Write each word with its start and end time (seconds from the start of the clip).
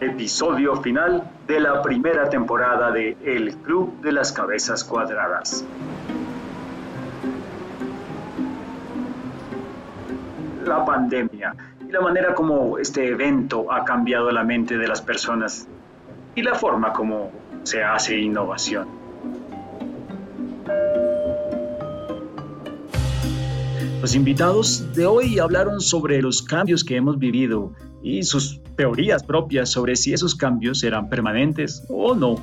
episodio 0.00 0.76
final 0.76 1.30
de 1.46 1.60
la 1.60 1.80
primera 1.82 2.28
temporada 2.28 2.90
de 2.90 3.16
El 3.24 3.54
Club 3.56 4.00
de 4.02 4.12
las 4.12 4.32
Cabezas 4.32 4.84
Cuadradas. 4.84 5.64
La 10.64 10.84
pandemia 10.84 11.54
y 11.88 11.92
la 11.92 12.00
manera 12.00 12.34
como 12.34 12.78
este 12.78 13.08
evento 13.08 13.72
ha 13.72 13.84
cambiado 13.84 14.30
la 14.30 14.44
mente 14.44 14.76
de 14.76 14.88
las 14.88 15.00
personas 15.00 15.66
y 16.34 16.42
la 16.42 16.54
forma 16.54 16.92
como 16.92 17.30
se 17.62 17.82
hace 17.82 18.18
innovación. 18.18 19.05
Los 24.06 24.14
invitados 24.14 24.94
de 24.94 25.04
hoy 25.04 25.40
hablaron 25.40 25.80
sobre 25.80 26.22
los 26.22 26.40
cambios 26.40 26.84
que 26.84 26.94
hemos 26.94 27.18
vivido 27.18 27.72
y 28.04 28.22
sus 28.22 28.60
teorías 28.76 29.24
propias 29.24 29.68
sobre 29.68 29.96
si 29.96 30.12
esos 30.12 30.36
cambios 30.36 30.78
serán 30.78 31.08
permanentes 31.08 31.82
o 31.88 32.14
no. 32.14 32.36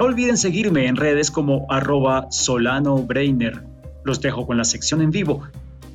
No 0.00 0.04
olviden 0.04 0.36
seguirme 0.36 0.88
en 0.88 0.96
redes 0.96 1.30
como 1.30 1.66
arroba 1.70 2.26
Solano 2.32 3.06
Los 4.02 4.20
dejo 4.20 4.44
con 4.44 4.56
la 4.56 4.64
sección 4.64 5.02
en 5.02 5.12
vivo. 5.12 5.44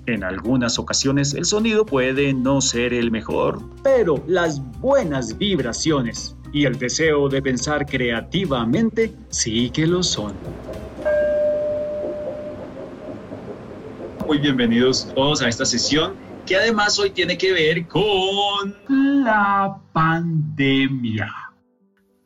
En 0.05 0.23
algunas 0.23 0.79
ocasiones 0.79 1.33
el 1.33 1.43
sonido 1.43 1.85
puede 1.85 2.33
no 2.33 2.61
ser 2.61 2.93
el 2.93 3.11
mejor, 3.11 3.61
pero 3.83 4.23
las 4.25 4.61
buenas 4.79 5.37
vibraciones 5.37 6.37
y 6.53 6.63
el 6.63 6.79
deseo 6.79 7.27
de 7.27 7.41
pensar 7.41 7.85
creativamente 7.85 9.13
sí 9.27 9.69
que 9.69 9.85
lo 9.85 10.01
son. 10.01 10.31
Muy 14.31 14.39
bienvenidos 14.39 15.09
todos 15.13 15.41
a 15.41 15.49
esta 15.49 15.65
sesión 15.65 16.15
que 16.45 16.55
además 16.55 16.97
hoy 16.97 17.09
tiene 17.09 17.37
que 17.37 17.51
ver 17.51 17.85
con 17.85 18.77
la 19.25 19.77
pandemia. 19.91 21.29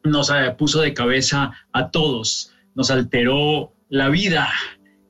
Nos 0.03 0.31
puso 0.56 0.81
de 0.81 0.94
cabeza 0.94 1.52
a 1.73 1.89
todos, 1.89 2.53
nos 2.75 2.92
alteró 2.92 3.73
la 3.89 4.09
vida 4.09 4.47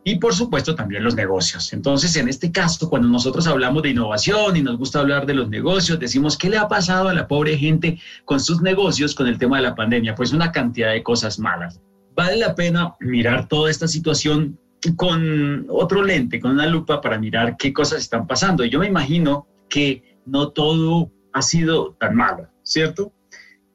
y 0.06 0.20
por 0.20 0.34
supuesto 0.36 0.74
también 0.74 1.04
los 1.04 1.16
negocios. 1.16 1.74
Entonces, 1.74 2.16
en 2.16 2.30
este 2.30 2.50
caso, 2.54 2.90
cuando 2.90 3.10
nosotros 3.10 3.46
hablamos 3.46 3.84
de 3.84 3.90
innovación 3.90 4.56
y 4.56 4.62
nos 4.62 4.78
gusta 4.78 5.02
hablar 5.02 5.26
de 5.26 5.34
los 5.34 5.50
negocios, 5.50 6.00
decimos, 6.00 6.38
¿qué 6.38 6.50
le 6.50 6.58
ha 6.58 6.70
pasado 6.70 7.10
a 7.10 7.14
la 7.14 7.28
pobre 7.28 7.58
gente 7.58 8.00
con 8.24 8.40
sus 8.40 8.62
negocios 8.62 9.14
con 9.14 9.28
el 9.28 9.38
tema 9.38 9.58
de 9.58 9.64
la 9.64 9.76
pandemia? 9.76 10.16
Pues 10.16 10.32
una 10.32 10.54
cantidad 10.54 10.94
de 10.94 11.04
cosas 11.04 11.40
malas. 11.40 11.82
Vale 12.16 12.38
la 12.38 12.56
pena 12.56 12.96
mirar 13.02 13.50
toda 13.50 13.70
esta 13.70 13.90
situación 13.90 14.58
con 14.94 15.66
otro 15.70 16.04
lente, 16.04 16.40
con 16.40 16.52
una 16.52 16.68
lupa 16.68 17.02
para 17.02 17.18
mirar 17.18 17.58
qué 17.58 17.74
cosas 17.74 18.00
están 18.00 18.28
pasando. 18.28 18.64
Yo 18.66 18.80
me 18.80 18.88
imagino 18.88 19.48
que 19.70 20.18
no 20.26 20.50
todo 20.50 21.12
ha 21.34 21.42
sido 21.42 21.96
tan 22.00 22.16
malo, 22.16 22.48
¿cierto? 22.64 23.12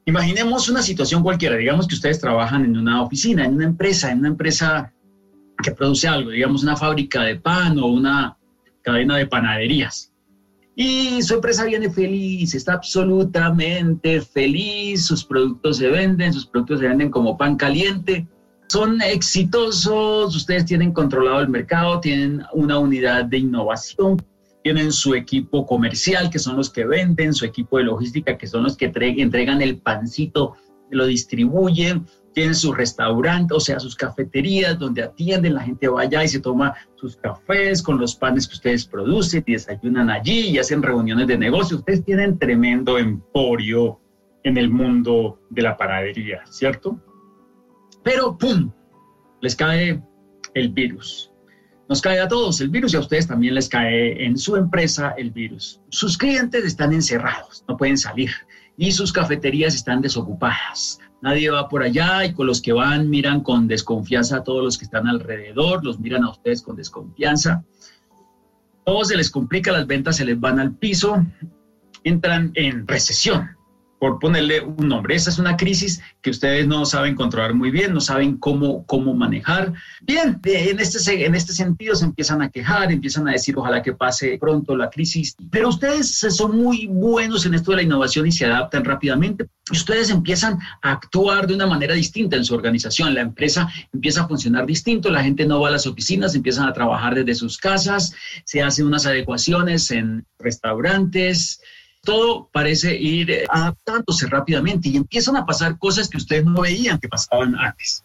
Imaginemos 0.05 0.69
una 0.69 0.81
situación 0.81 1.23
cualquiera, 1.23 1.55
digamos 1.57 1.87
que 1.87 1.95
ustedes 1.95 2.19
trabajan 2.19 2.65
en 2.65 2.77
una 2.77 3.01
oficina, 3.01 3.45
en 3.45 3.55
una 3.55 3.65
empresa, 3.65 4.11
en 4.11 4.19
una 4.19 4.29
empresa 4.29 4.93
que 5.61 5.71
produce 5.71 6.07
algo, 6.07 6.31
digamos 6.31 6.63
una 6.63 6.75
fábrica 6.75 7.21
de 7.23 7.35
pan 7.35 7.77
o 7.77 7.87
una 7.87 8.37
cadena 8.81 9.17
de 9.17 9.27
panaderías. 9.27 10.11
Y 10.75 11.21
su 11.21 11.35
empresa 11.35 11.65
viene 11.65 11.89
feliz, 11.89 12.55
está 12.55 12.73
absolutamente 12.73 14.21
feliz, 14.21 15.05
sus 15.05 15.23
productos 15.23 15.77
se 15.77 15.89
venden, 15.89 16.33
sus 16.33 16.47
productos 16.47 16.79
se 16.79 16.87
venden 16.87 17.11
como 17.11 17.37
pan 17.37 17.57
caliente, 17.57 18.25
son 18.71 19.01
exitosos, 19.01 20.33
ustedes 20.33 20.63
tienen 20.63 20.93
controlado 20.93 21.41
el 21.41 21.49
mercado, 21.49 21.99
tienen 21.99 22.41
una 22.53 22.79
unidad 22.79 23.25
de 23.25 23.39
innovación, 23.39 24.23
tienen 24.63 24.93
su 24.93 25.13
equipo 25.13 25.65
comercial, 25.65 26.29
que 26.29 26.39
son 26.39 26.55
los 26.55 26.69
que 26.69 26.85
venden, 26.85 27.33
su 27.33 27.43
equipo 27.43 27.79
de 27.79 27.83
logística, 27.83 28.37
que 28.37 28.47
son 28.47 28.63
los 28.63 28.77
que 28.77 28.85
entregan 28.85 29.61
el 29.61 29.79
pancito, 29.79 30.55
lo 30.89 31.05
distribuyen, 31.05 32.05
tienen 32.33 32.55
su 32.55 32.71
restaurante, 32.71 33.53
o 33.53 33.59
sea, 33.59 33.77
sus 33.77 33.93
cafeterías 33.93 34.79
donde 34.79 35.03
atienden, 35.03 35.55
la 35.55 35.63
gente 35.63 35.89
va 35.89 36.03
allá 36.03 36.23
y 36.23 36.29
se 36.29 36.39
toma 36.39 36.73
sus 36.95 37.17
cafés 37.17 37.83
con 37.83 37.99
los 37.99 38.15
panes 38.15 38.47
que 38.47 38.53
ustedes 38.53 38.85
producen 38.85 39.43
y 39.47 39.51
desayunan 39.51 40.09
allí 40.09 40.47
y 40.47 40.59
hacen 40.59 40.81
reuniones 40.81 41.27
de 41.27 41.37
negocio. 41.37 41.75
Ustedes 41.75 42.05
tienen 42.05 42.39
tremendo 42.39 42.97
emporio 42.97 43.99
en 44.43 44.57
el 44.57 44.69
mundo 44.69 45.41
de 45.49 45.61
la 45.61 45.75
panadería, 45.75 46.45
¿cierto? 46.45 46.97
Pero, 48.03 48.37
¡pum!, 48.37 48.71
les 49.41 49.55
cae 49.55 50.01
el 50.53 50.69
virus. 50.69 51.31
Nos 51.89 52.01
cae 52.01 52.19
a 52.19 52.27
todos 52.27 52.61
el 52.61 52.69
virus 52.69 52.93
y 52.93 52.97
a 52.97 53.01
ustedes 53.01 53.27
también 53.27 53.53
les 53.53 53.67
cae 53.67 54.25
en 54.25 54.37
su 54.37 54.55
empresa 54.55 55.13
el 55.17 55.31
virus. 55.31 55.81
Sus 55.89 56.17
clientes 56.17 56.63
están 56.63 56.93
encerrados, 56.93 57.65
no 57.67 57.75
pueden 57.75 57.97
salir 57.97 58.31
y 58.77 58.93
sus 58.93 59.11
cafeterías 59.11 59.75
están 59.75 60.01
desocupadas. 60.01 60.99
Nadie 61.21 61.49
va 61.49 61.67
por 61.67 61.83
allá 61.83 62.25
y 62.25 62.33
con 62.33 62.47
los 62.47 62.61
que 62.61 62.71
van 62.71 63.09
miran 63.09 63.41
con 63.41 63.67
desconfianza 63.67 64.37
a 64.37 64.43
todos 64.43 64.63
los 64.63 64.77
que 64.77 64.85
están 64.85 65.07
alrededor, 65.07 65.83
los 65.83 65.99
miran 65.99 66.23
a 66.23 66.31
ustedes 66.31 66.61
con 66.61 66.77
desconfianza. 66.77 67.63
Todo 68.85 69.03
se 69.03 69.17
les 69.17 69.29
complica, 69.29 69.71
las 69.71 69.85
ventas 69.85 70.15
se 70.15 70.25
les 70.25 70.39
van 70.39 70.59
al 70.59 70.73
piso, 70.73 71.23
entran 72.03 72.51
en 72.55 72.87
recesión 72.87 73.49
por 74.01 74.17
ponerle 74.17 74.61
un 74.61 74.87
nombre. 74.87 75.13
Esa 75.13 75.29
es 75.29 75.37
una 75.37 75.55
crisis 75.55 76.01
que 76.23 76.31
ustedes 76.31 76.65
no 76.65 76.87
saben 76.87 77.13
controlar 77.13 77.53
muy 77.53 77.69
bien, 77.69 77.93
no 77.93 78.01
saben 78.01 78.37
cómo, 78.37 78.83
cómo 78.87 79.13
manejar. 79.13 79.73
Bien, 80.01 80.39
en 80.43 80.79
este, 80.79 81.23
en 81.23 81.35
este 81.35 81.53
sentido 81.53 81.93
se 81.93 82.05
empiezan 82.05 82.41
a 82.41 82.49
quejar, 82.49 82.91
empiezan 82.91 83.27
a 83.27 83.33
decir 83.33 83.55
ojalá 83.59 83.83
que 83.83 83.93
pase 83.93 84.39
pronto 84.39 84.75
la 84.75 84.89
crisis, 84.89 85.35
pero 85.51 85.69
ustedes 85.69 86.17
son 86.17 86.57
muy 86.57 86.87
buenos 86.87 87.45
en 87.45 87.53
esto 87.53 87.69
de 87.69 87.77
la 87.77 87.83
innovación 87.83 88.25
y 88.25 88.31
se 88.31 88.47
adaptan 88.47 88.83
rápidamente. 88.83 89.45
Ustedes 89.71 90.09
empiezan 90.09 90.57
a 90.81 90.93
actuar 90.93 91.45
de 91.45 91.53
una 91.53 91.67
manera 91.67 91.93
distinta 91.93 92.35
en 92.35 92.43
su 92.43 92.55
organización, 92.55 93.13
la 93.13 93.21
empresa 93.21 93.69
empieza 93.93 94.23
a 94.23 94.27
funcionar 94.27 94.65
distinto, 94.65 95.11
la 95.11 95.21
gente 95.21 95.45
no 95.45 95.61
va 95.61 95.67
a 95.67 95.73
las 95.73 95.85
oficinas, 95.85 96.33
empiezan 96.33 96.67
a 96.67 96.73
trabajar 96.73 97.13
desde 97.13 97.35
sus 97.35 97.55
casas, 97.59 98.15
se 98.45 98.63
hacen 98.63 98.87
unas 98.87 99.05
adecuaciones 99.05 99.91
en 99.91 100.25
restaurantes, 100.39 101.61
todo 102.03 102.49
parece 102.51 102.95
ir 102.95 103.31
eh, 103.31 103.45
adaptándose 103.49 104.27
rápidamente 104.27 104.89
y 104.89 104.97
empiezan 104.97 105.35
a 105.37 105.45
pasar 105.45 105.77
cosas 105.77 106.09
que 106.09 106.17
ustedes 106.17 106.45
no 106.45 106.61
veían 106.61 106.99
que 106.99 107.07
pasaban 107.07 107.55
antes. 107.55 108.03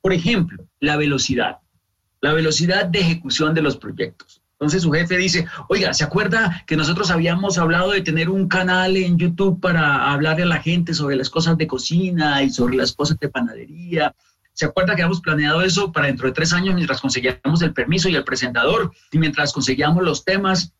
Por 0.00 0.12
ejemplo, 0.12 0.64
la 0.80 0.96
velocidad, 0.96 1.58
la 2.20 2.32
velocidad 2.32 2.86
de 2.86 3.00
ejecución 3.00 3.54
de 3.54 3.62
los 3.62 3.76
proyectos. 3.76 4.40
Entonces 4.52 4.82
su 4.82 4.92
jefe 4.92 5.16
dice, 5.18 5.46
oiga, 5.68 5.92
¿se 5.92 6.04
acuerda 6.04 6.64
que 6.66 6.76
nosotros 6.76 7.10
habíamos 7.10 7.58
hablado 7.58 7.90
de 7.90 8.00
tener 8.00 8.30
un 8.30 8.48
canal 8.48 8.96
en 8.96 9.18
YouTube 9.18 9.60
para 9.60 10.12
hablarle 10.12 10.44
a 10.44 10.46
la 10.46 10.62
gente 10.62 10.94
sobre 10.94 11.16
las 11.16 11.28
cosas 11.28 11.58
de 11.58 11.66
cocina 11.66 12.42
y 12.42 12.50
sobre 12.50 12.76
las 12.76 12.92
cosas 12.92 13.18
de 13.18 13.28
panadería? 13.28 14.14
¿Se 14.52 14.64
acuerda 14.64 14.94
que 14.94 15.02
habíamos 15.02 15.20
planeado 15.20 15.62
eso 15.62 15.90
para 15.92 16.06
dentro 16.06 16.28
de 16.28 16.32
tres 16.32 16.52
años 16.52 16.76
mientras 16.76 17.00
conseguíamos 17.00 17.60
el 17.62 17.74
permiso 17.74 18.08
y 18.08 18.14
el 18.14 18.24
presentador 18.24 18.92
y 19.10 19.18
mientras 19.18 19.52
conseguíamos 19.52 20.02
los 20.02 20.24
temas? 20.24 20.72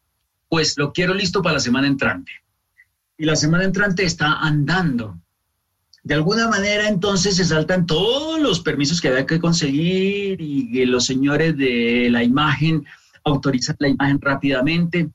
Pues 0.48 0.78
lo 0.78 0.92
quiero 0.92 1.12
listo 1.12 1.42
para 1.42 1.54
la 1.54 1.60
semana 1.60 1.88
entrante 1.88 2.32
y 3.16 3.24
la 3.24 3.36
semana 3.36 3.64
entrante 3.64 4.04
está 4.04 4.38
andando. 4.40 5.18
De 6.02 6.14
alguna 6.14 6.48
manera 6.48 6.88
entonces 6.88 7.36
se 7.36 7.44
saltan 7.44 7.86
todos 7.86 8.40
los 8.40 8.60
permisos 8.60 9.00
que 9.00 9.08
había 9.08 9.26
que 9.26 9.40
conseguir 9.40 10.40
y 10.40 10.84
los 10.84 11.06
señores 11.06 11.56
de 11.56 12.08
la 12.10 12.22
imagen 12.22 12.84
autorizan 13.24 13.76
la 13.78 13.88
imagen 13.88 14.20
rápidamente 14.20 15.10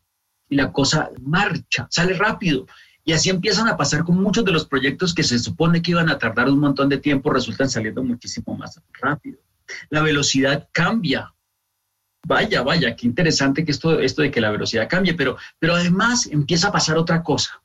y 0.49 0.55
la 0.55 0.71
cosa 0.71 1.11
marcha, 1.21 1.87
sale 1.89 2.13
rápido. 2.13 2.65
Y 3.05 3.13
así 3.13 3.29
empiezan 3.29 3.67
a 3.67 3.77
pasar 3.77 4.03
con 4.03 4.21
muchos 4.21 4.43
de 4.43 4.51
los 4.51 4.65
proyectos 4.65 5.13
que 5.13 5.23
se 5.23 5.39
supone 5.39 5.81
que 5.81 5.91
iban 5.91 6.09
a 6.09 6.17
tardar 6.17 6.49
un 6.49 6.59
montón 6.59 6.89
de 6.89 6.97
tiempo, 6.97 7.31
resultan 7.31 7.69
saliendo 7.69 8.03
muchísimo 8.03 8.55
más 8.57 8.79
rápido. 8.99 9.39
La 9.89 10.01
velocidad 10.01 10.67
cambia. 10.71 11.33
Vaya, 12.27 12.61
vaya, 12.63 12.95
qué 12.95 13.07
interesante 13.07 13.63
que 13.63 13.71
esto, 13.71 13.99
esto 13.99 14.21
de 14.21 14.29
que 14.29 14.41
la 14.41 14.51
velocidad 14.51 14.89
cambie, 14.89 15.13
pero, 15.13 15.37
pero 15.57 15.75
además 15.75 16.27
empieza 16.27 16.67
a 16.67 16.71
pasar 16.71 16.97
otra 16.97 17.23
cosa. 17.23 17.61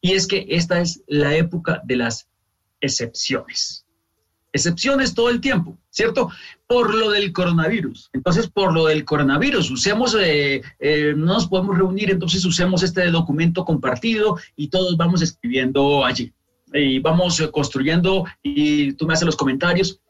Y 0.00 0.12
es 0.12 0.26
que 0.26 0.46
esta 0.48 0.80
es 0.80 1.02
la 1.06 1.34
época 1.36 1.82
de 1.84 1.96
las 1.96 2.28
excepciones. 2.80 3.84
Excepciones 4.52 5.14
todo 5.14 5.28
el 5.28 5.40
tiempo, 5.40 5.76
¿cierto? 5.90 6.30
Por 6.66 6.94
lo 6.94 7.10
del 7.10 7.32
coronavirus. 7.32 8.08
Entonces, 8.12 8.48
por 8.48 8.72
lo 8.72 8.86
del 8.86 9.04
coronavirus, 9.04 9.70
usemos, 9.70 10.16
eh, 10.18 10.62
eh, 10.78 11.14
no 11.16 11.26
nos 11.26 11.46
podemos 11.46 11.76
reunir, 11.76 12.10
entonces 12.10 12.44
usemos 12.44 12.82
este 12.82 13.10
documento 13.10 13.64
compartido 13.64 14.38
y 14.54 14.68
todos 14.68 14.96
vamos 14.96 15.20
escribiendo 15.20 16.04
allí. 16.04 16.32
Y 16.72 16.98
vamos 17.00 17.40
construyendo 17.52 18.24
y 18.42 18.92
tú 18.94 19.06
me 19.06 19.14
haces 19.14 19.26
los 19.26 19.36
comentarios. 19.36 20.00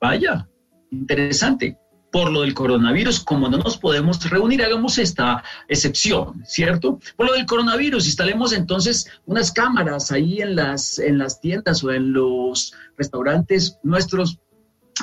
Vaya, 0.00 0.48
interesante 0.90 1.78
por 2.10 2.30
lo 2.30 2.42
del 2.42 2.54
coronavirus, 2.54 3.20
como 3.20 3.48
no 3.48 3.58
nos 3.58 3.76
podemos 3.76 4.28
reunir, 4.28 4.62
hagamos 4.62 4.98
esta 4.98 5.42
excepción, 5.68 6.42
¿cierto? 6.44 6.98
Por 7.16 7.26
lo 7.26 7.34
del 7.34 7.46
coronavirus, 7.46 8.06
instalemos 8.06 8.52
entonces 8.52 9.06
unas 9.26 9.52
cámaras 9.52 10.10
ahí 10.10 10.40
en 10.40 10.56
las, 10.56 10.98
en 10.98 11.18
las 11.18 11.40
tiendas 11.40 11.84
o 11.84 11.92
en 11.92 12.12
los 12.12 12.74
restaurantes 12.96 13.78
nuestros 13.82 14.38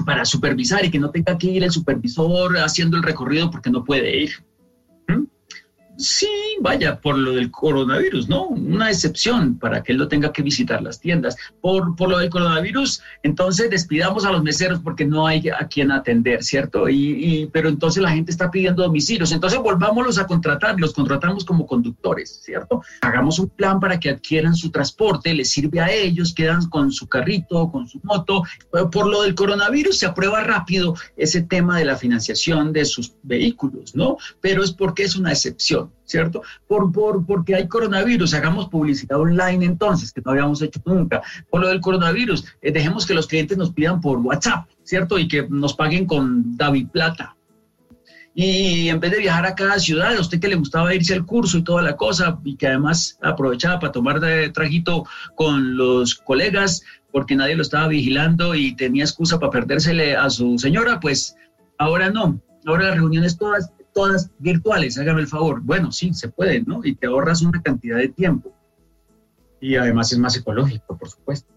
para 0.05 0.25
supervisar 0.25 0.85
y 0.85 0.91
que 0.91 0.99
no 0.99 1.09
tenga 1.09 1.37
que 1.37 1.47
ir 1.47 1.63
el 1.63 1.71
supervisor 1.71 2.57
haciendo 2.57 2.97
el 2.97 3.03
recorrido 3.03 3.49
porque 3.49 3.69
no 3.69 3.83
puede 3.83 4.15
ir. 4.23 4.31
Sí, 5.97 6.29
vaya, 6.61 7.01
por 7.01 7.17
lo 7.17 7.31
del 7.31 7.49
coronavirus, 7.49 8.29
¿no? 8.29 8.49
Una 8.49 8.91
excepción 8.91 9.57
para 9.57 9.81
que 9.81 9.93
él 9.93 9.97
no 9.97 10.07
tenga 10.07 10.31
que 10.31 10.43
visitar 10.43 10.83
las 10.83 10.99
tiendas. 10.99 11.35
Por, 11.59 11.95
por 11.95 12.09
lo 12.09 12.19
del 12.19 12.29
coronavirus, 12.29 13.01
entonces 13.23 13.71
despidamos 13.71 14.23
a 14.23 14.31
los 14.31 14.43
meseros 14.43 14.79
porque 14.79 15.05
no 15.05 15.25
hay 15.25 15.49
a 15.49 15.67
quien 15.67 15.91
atender, 15.91 16.43
¿cierto? 16.43 16.87
Y, 16.87 17.49
pero 17.51 17.67
entonces 17.67 18.03
la 18.03 18.11
gente 18.11 18.29
está 18.29 18.51
pidiendo 18.51 18.83
domicilios. 18.83 19.31
Entonces 19.31 19.57
volvámoslos 19.57 20.19
a 20.19 20.27
contratar, 20.27 20.79
los 20.79 20.93
contratamos 20.93 21.43
como 21.43 21.65
conductores, 21.65 22.41
¿cierto? 22.43 22.83
Hagamos 23.01 23.39
un 23.39 23.49
plan 23.49 23.79
para 23.79 23.99
que 23.99 24.11
adquieran 24.11 24.55
su 24.55 24.69
transporte, 24.69 25.33
les 25.33 25.49
sirve 25.49 25.79
a 25.79 25.91
ellos, 25.91 26.33
quedan 26.35 26.69
con 26.69 26.91
su 26.91 27.07
carrito, 27.07 27.71
con 27.71 27.87
su 27.87 27.99
moto. 28.03 28.43
Por 28.91 29.07
lo 29.07 29.23
del 29.23 29.33
coronavirus 29.33 29.97
se 29.97 30.05
aprueba 30.05 30.43
rápido 30.43 30.93
ese 31.15 31.41
tema 31.41 31.79
de 31.79 31.85
la 31.85 31.95
financiación 31.95 32.71
de 32.71 32.85
sus 32.85 33.13
vehículos, 33.23 33.95
¿no? 33.95 34.17
Pero 34.41 34.63
es 34.63 34.71
porque 34.71 35.03
es 35.03 35.15
una 35.15 35.31
excepción. 35.31 35.86
¿Cierto? 36.05 36.41
Por, 36.67 36.91
por, 36.91 37.25
porque 37.25 37.55
hay 37.55 37.67
coronavirus, 37.67 38.33
hagamos 38.33 38.69
publicidad 38.69 39.19
online 39.19 39.65
entonces, 39.65 40.11
que 40.11 40.21
no 40.23 40.31
habíamos 40.31 40.61
hecho 40.61 40.81
nunca. 40.85 41.21
Por 41.49 41.61
lo 41.61 41.67
del 41.67 41.81
coronavirus, 41.81 42.45
eh, 42.61 42.71
dejemos 42.71 43.05
que 43.05 43.13
los 43.13 43.27
clientes 43.27 43.57
nos 43.57 43.71
pidan 43.71 44.01
por 44.01 44.19
WhatsApp, 44.19 44.67
¿cierto? 44.83 45.19
Y 45.19 45.27
que 45.27 45.47
nos 45.49 45.73
paguen 45.73 46.05
con 46.05 46.55
David 46.57 46.87
Plata. 46.89 47.35
Y 48.39 48.89
en 48.89 48.99
vez 48.99 49.09
de 49.09 49.17
viajar 49.17 49.47
a 49.47 49.55
cada 49.55 49.79
ciudad, 49.79 50.15
a 50.15 50.21
usted 50.21 50.39
que 50.39 50.47
le 50.47 50.55
gustaba 50.55 50.93
irse 50.93 51.15
al 51.15 51.25
curso 51.25 51.57
y 51.57 51.63
toda 51.63 51.81
la 51.81 51.95
cosa, 51.95 52.39
y 52.43 52.55
que 52.55 52.67
además 52.67 53.17
aprovechaba 53.23 53.79
para 53.79 53.91
tomar 53.91 54.19
de 54.19 54.49
trajito 54.49 55.05
con 55.33 55.75
los 55.75 56.13
colegas, 56.13 56.83
porque 57.11 57.35
nadie 57.35 57.55
lo 57.55 57.63
estaba 57.63 57.87
vigilando 57.87 58.53
y 58.53 58.75
tenía 58.75 59.05
excusa 59.05 59.39
para 59.39 59.51
perdérsele 59.51 60.15
a 60.15 60.29
su 60.29 60.59
señora, 60.59 60.99
pues 60.99 61.35
ahora 61.79 62.11
no. 62.11 62.39
Ahora 62.67 62.89
las 62.89 62.97
reuniones 62.97 63.37
todas 63.37 63.71
todas 63.97 64.29
virtuales, 64.37 64.95
hágame 64.99 65.21
el 65.21 65.27
favor. 65.27 65.59
Bueno, 65.63 65.91
sí, 65.91 66.13
se 66.13 66.29
puede, 66.29 66.61
¿no? 66.61 66.85
Y 66.85 66.93
te 66.93 67.07
ahorras 67.07 67.41
una 67.41 67.63
cantidad 67.63 67.97
de 67.97 68.09
tiempo. 68.09 68.53
Y 69.59 69.75
además 69.75 70.11
es 70.11 70.19
más 70.19 70.37
ecológico, 70.37 70.95
por 70.95 71.09
supuesto. 71.09 71.51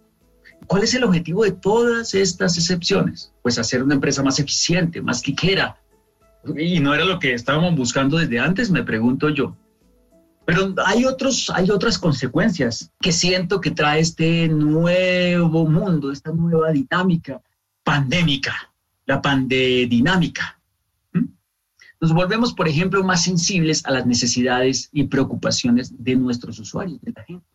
¿Cuál 0.67 0.85
es 0.85 0.95
el 0.95 1.05
objetivo 1.05 1.45
de 1.45 1.53
todas 1.53 2.15
estas 2.15 2.57
excepciones? 2.57 3.31
Pues 3.43 3.59
hacer 3.59 3.83
una 3.83 3.95
empresa 3.95 4.23
más 4.23 4.39
eficiente, 4.39 5.03
más 5.03 5.21
quiquera. 5.21 5.77
Y 6.57 6.81
no 6.81 6.95
era 6.95 7.05
lo 7.05 7.19
que 7.19 7.35
estábamos 7.35 7.77
buscando 7.77 8.17
desde 8.17 8.41
antes, 8.41 8.71
me 8.71 8.85
pregunto 8.85 9.29
yo. 9.29 9.55
Pero 10.47 10.75
hay, 10.87 11.05
otros, 11.05 11.53
hay 11.55 11.71
otras 11.71 11.99
consecuencias 11.99 12.91
que 13.03 13.13
siento 13.13 13.61
que 13.61 13.71
trae 13.71 14.01
este 14.01 14.49
nuevo 14.49 15.67
mundo, 15.67 16.11
esta 16.11 16.33
nueva 16.33 16.71
dinámica 16.73 17.43
pandémica, 17.85 18.73
la 19.05 19.21
pandedinámica. 19.21 20.59
Nos 22.01 22.15
volvemos, 22.15 22.55
por 22.55 22.67
ejemplo, 22.67 23.05
más 23.05 23.25
sensibles 23.25 23.85
a 23.85 23.91
las 23.91 24.07
necesidades 24.07 24.89
y 24.93 25.05
preocupaciones 25.05 26.03
de 26.03 26.17
nuestros 26.17 26.59
usuarios, 26.59 27.01
de 27.03 27.13
la 27.13 27.25
gente. 27.25 27.47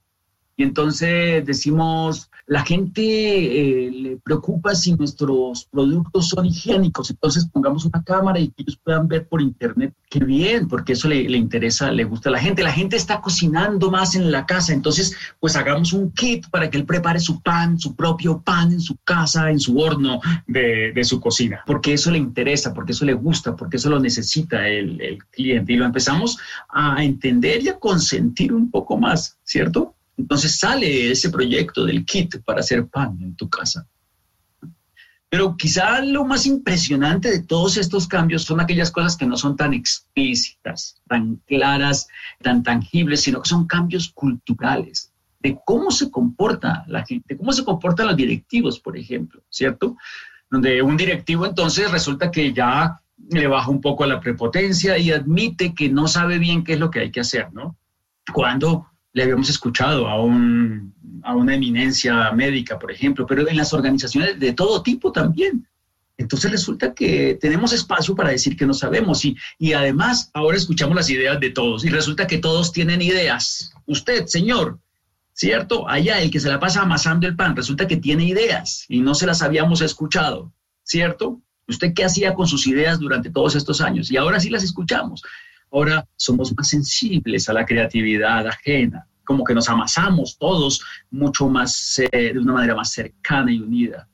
Y 0.57 0.63
entonces 0.63 1.45
decimos, 1.45 2.29
la 2.47 2.63
gente 2.63 3.01
eh, 3.01 3.91
le 3.91 4.17
preocupa 4.17 4.75
si 4.75 4.93
nuestros 4.93 5.65
productos 5.65 6.29
son 6.29 6.45
higiénicos, 6.45 7.09
entonces 7.09 7.47
pongamos 7.51 7.85
una 7.85 8.03
cámara 8.03 8.39
y 8.39 8.49
que 8.49 8.61
ellos 8.61 8.79
puedan 8.83 9.07
ver 9.07 9.27
por 9.27 9.41
internet. 9.41 9.93
Qué 10.09 10.19
bien, 10.19 10.67
porque 10.67 10.93
eso 10.93 11.09
le, 11.09 11.27
le, 11.27 11.37
interesa, 11.37 11.91
le 11.91 12.05
gusta 12.05 12.29
a 12.29 12.33
la 12.33 12.39
gente. 12.39 12.63
La 12.63 12.71
gente 12.71 12.95
está 12.95 13.19
cocinando 13.19 13.91
más 13.91 14.15
en 14.15 14.31
la 14.31 14.45
casa, 14.45 14.73
entonces 14.73 15.15
pues 15.39 15.55
hagamos 15.55 15.91
un 15.91 16.11
kit 16.11 16.47
para 16.49 16.69
que 16.69 16.77
él 16.77 16.85
prepare 16.85 17.19
su 17.19 17.41
pan, 17.41 17.77
su 17.79 17.95
propio 17.95 18.41
pan 18.41 18.71
en 18.71 18.79
su 18.79 18.95
casa, 19.03 19.49
en 19.49 19.59
su 19.59 19.77
horno 19.79 20.21
de, 20.47 20.93
de 20.93 21.03
su 21.03 21.19
cocina, 21.19 21.63
porque 21.65 21.93
eso 21.93 22.11
le 22.11 22.17
interesa, 22.17 22.73
porque 22.73 22.93
eso 22.93 23.05
le 23.05 23.13
gusta, 23.13 23.55
porque 23.55 23.77
eso 23.77 23.89
lo 23.89 23.99
necesita 23.99 24.67
el, 24.67 25.01
el 25.01 25.17
cliente. 25.25 25.73
Y 25.73 25.77
lo 25.77 25.85
empezamos 25.85 26.37
a 26.69 27.03
entender 27.03 27.63
y 27.63 27.69
a 27.69 27.79
consentir 27.79 28.53
un 28.53 28.71
poco 28.71 28.97
más, 28.97 29.37
¿cierto? 29.43 29.95
Entonces 30.17 30.59
sale 30.59 31.11
ese 31.11 31.29
proyecto 31.29 31.85
del 31.85 32.05
kit 32.05 32.41
para 32.43 32.61
hacer 32.61 32.87
pan 32.87 33.17
en 33.21 33.35
tu 33.35 33.49
casa. 33.49 33.87
Pero 35.29 35.57
quizá 35.57 36.01
lo 36.01 36.23
más 36.23 36.45
impresionante 36.45 37.29
de 37.29 37.39
todos 37.39 37.77
estos 37.77 38.07
cambios 38.07 38.43
son 38.43 38.61
aquellas 38.61 38.91
cosas 38.91 39.17
que 39.17 39.25
no 39.25 39.35
son 39.35 39.57
tan 39.57 39.73
explícitas, 39.73 41.01
tan 41.07 41.41
claras, 41.47 42.07
tan 42.41 42.63
tangibles, 42.63 43.21
sino 43.21 43.41
que 43.41 43.49
son 43.49 43.67
cambios 43.67 44.09
culturales 44.13 45.11
de 45.45 45.59
cómo 45.63 45.91
se 45.91 46.09
comporta 46.09 46.85
la 46.87 47.05
gente, 47.05 47.37
cómo 47.37 47.51
se 47.51 47.63
comportan 47.63 48.07
los 48.07 48.15
directivos, 48.15 48.79
por 48.79 48.97
ejemplo, 48.97 49.43
¿cierto? 49.49 49.95
Donde 50.49 50.81
un 50.81 50.97
directivo 50.97 51.45
entonces 51.45 51.91
resulta 51.91 52.31
que 52.31 52.51
ya 52.51 52.99
le 53.29 53.47
baja 53.47 53.69
un 53.69 53.81
poco 53.81 54.05
la 54.05 54.19
prepotencia 54.19 54.97
y 54.97 55.11
admite 55.11 55.75
que 55.75 55.89
no 55.89 56.07
sabe 56.07 56.39
bien 56.39 56.63
qué 56.63 56.73
es 56.73 56.79
lo 56.79 56.89
que 56.89 57.01
hay 57.01 57.11
que 57.11 57.19
hacer, 57.19 57.53
¿no? 57.53 57.77
Cuando 58.33 58.87
le 59.15 59.23
habíamos 59.23 59.49
escuchado 59.49 60.09
a, 60.09 60.21
un, 60.21 60.93
a 61.23 61.33
una 61.33 61.55
eminencia 61.55 62.33
médica, 62.33 62.77
por 62.77 62.91
ejemplo, 62.91 63.25
pero 63.25 63.47
en 63.47 63.55
las 63.55 63.71
organizaciones 63.71 64.37
de 64.37 64.51
todo 64.51 64.83
tipo 64.83 65.13
también. 65.13 65.65
Entonces 66.17 66.51
resulta 66.51 66.93
que 66.93 67.37
tenemos 67.39 67.71
espacio 67.71 68.13
para 68.13 68.31
decir 68.31 68.57
que 68.57 68.65
no 68.65 68.73
sabemos 68.73 69.23
y, 69.23 69.37
y 69.57 69.71
además 69.71 70.31
ahora 70.33 70.57
escuchamos 70.57 70.97
las 70.97 71.09
ideas 71.09 71.39
de 71.39 71.49
todos 71.49 71.85
y 71.85 71.89
resulta 71.89 72.27
que 72.27 72.39
todos 72.39 72.73
tienen 72.73 73.01
ideas. 73.01 73.71
Usted, 73.85 74.25
señor, 74.25 74.79
¿cierto? 75.31 75.87
Allá 75.87 76.21
el 76.21 76.29
que 76.29 76.41
se 76.41 76.49
la 76.49 76.59
pasa 76.59 76.81
amasando 76.81 77.25
el 77.25 77.37
pan, 77.37 77.55
resulta 77.55 77.87
que 77.87 77.95
tiene 77.95 78.25
ideas 78.25 78.83
y 78.89 78.99
no 78.99 79.15
se 79.15 79.27
las 79.27 79.41
habíamos 79.41 79.79
escuchado, 79.79 80.51
¿cierto? 80.83 81.39
¿Usted 81.69 81.93
qué 81.93 82.03
hacía 82.03 82.33
con 82.33 82.47
sus 82.47 82.67
ideas 82.67 82.99
durante 82.99 83.29
todos 83.29 83.55
estos 83.55 83.79
años? 83.79 84.11
Y 84.11 84.17
ahora 84.17 84.41
sí 84.41 84.49
las 84.49 84.63
escuchamos. 84.63 85.23
Ahora 85.71 86.07
somos 86.15 86.53
más 86.55 86.69
sensibles 86.69 87.49
a 87.49 87.53
la 87.53 87.65
creatividad 87.65 88.47
ajena, 88.47 89.07
como 89.25 89.43
que 89.43 89.53
nos 89.53 89.67
amasamos 89.69 90.37
todos 90.37 90.81
mucho 91.11 91.49
más, 91.49 91.99
eh, 91.99 92.33
de 92.33 92.39
una 92.39 92.53
manera 92.53 92.75
más 92.75 92.91
cercana 92.91 93.51
y 93.51 93.59
unida. 93.59 94.07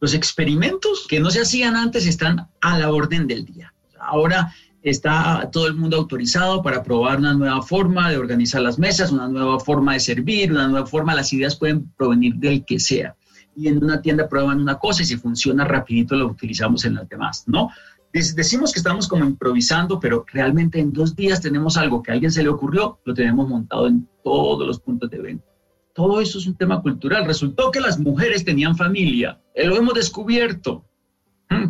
Los 0.00 0.14
experimentos 0.14 1.06
que 1.08 1.20
no 1.20 1.30
se 1.30 1.42
hacían 1.42 1.76
antes 1.76 2.06
están 2.06 2.48
a 2.60 2.78
la 2.78 2.90
orden 2.90 3.26
del 3.26 3.44
día. 3.44 3.72
Ahora 4.00 4.52
está 4.82 5.48
todo 5.52 5.68
el 5.68 5.74
mundo 5.74 5.96
autorizado 5.96 6.62
para 6.62 6.82
probar 6.82 7.18
una 7.18 7.34
nueva 7.34 7.62
forma 7.62 8.10
de 8.10 8.18
organizar 8.18 8.62
las 8.62 8.78
mesas, 8.78 9.12
una 9.12 9.28
nueva 9.28 9.60
forma 9.60 9.94
de 9.94 10.00
servir, 10.00 10.50
una 10.50 10.66
nueva 10.66 10.86
forma, 10.86 11.14
las 11.14 11.32
ideas 11.32 11.56
pueden 11.56 11.88
provenir 11.96 12.34
del 12.34 12.64
que 12.64 12.80
sea. 12.80 13.14
Y 13.54 13.68
en 13.68 13.82
una 13.82 14.02
tienda 14.02 14.28
prueban 14.28 14.60
una 14.60 14.78
cosa 14.78 15.02
y 15.02 15.06
si 15.06 15.16
funciona 15.16 15.64
rapidito 15.64 16.16
lo 16.16 16.26
utilizamos 16.26 16.84
en 16.84 16.94
las 16.94 17.08
demás, 17.08 17.44
¿no? 17.46 17.70
Decimos 18.12 18.72
que 18.72 18.78
estamos 18.78 19.08
como 19.08 19.24
improvisando, 19.24 19.98
pero 19.98 20.24
realmente 20.30 20.78
en 20.78 20.92
dos 20.92 21.16
días 21.16 21.40
tenemos 21.40 21.78
algo 21.78 22.02
que 22.02 22.10
a 22.10 22.14
alguien 22.14 22.30
se 22.30 22.42
le 22.42 22.50
ocurrió, 22.50 22.98
lo 23.04 23.14
tenemos 23.14 23.48
montado 23.48 23.86
en 23.86 24.06
todos 24.22 24.66
los 24.66 24.78
puntos 24.80 25.08
de 25.08 25.18
venta. 25.18 25.46
Todo 25.94 26.20
eso 26.20 26.38
es 26.38 26.46
un 26.46 26.54
tema 26.54 26.80
cultural. 26.82 27.24
Resultó 27.24 27.70
que 27.70 27.80
las 27.80 27.98
mujeres 27.98 28.44
tenían 28.44 28.76
familia. 28.76 29.40
Eh, 29.54 29.66
lo 29.66 29.76
hemos 29.76 29.94
descubierto. 29.94 30.84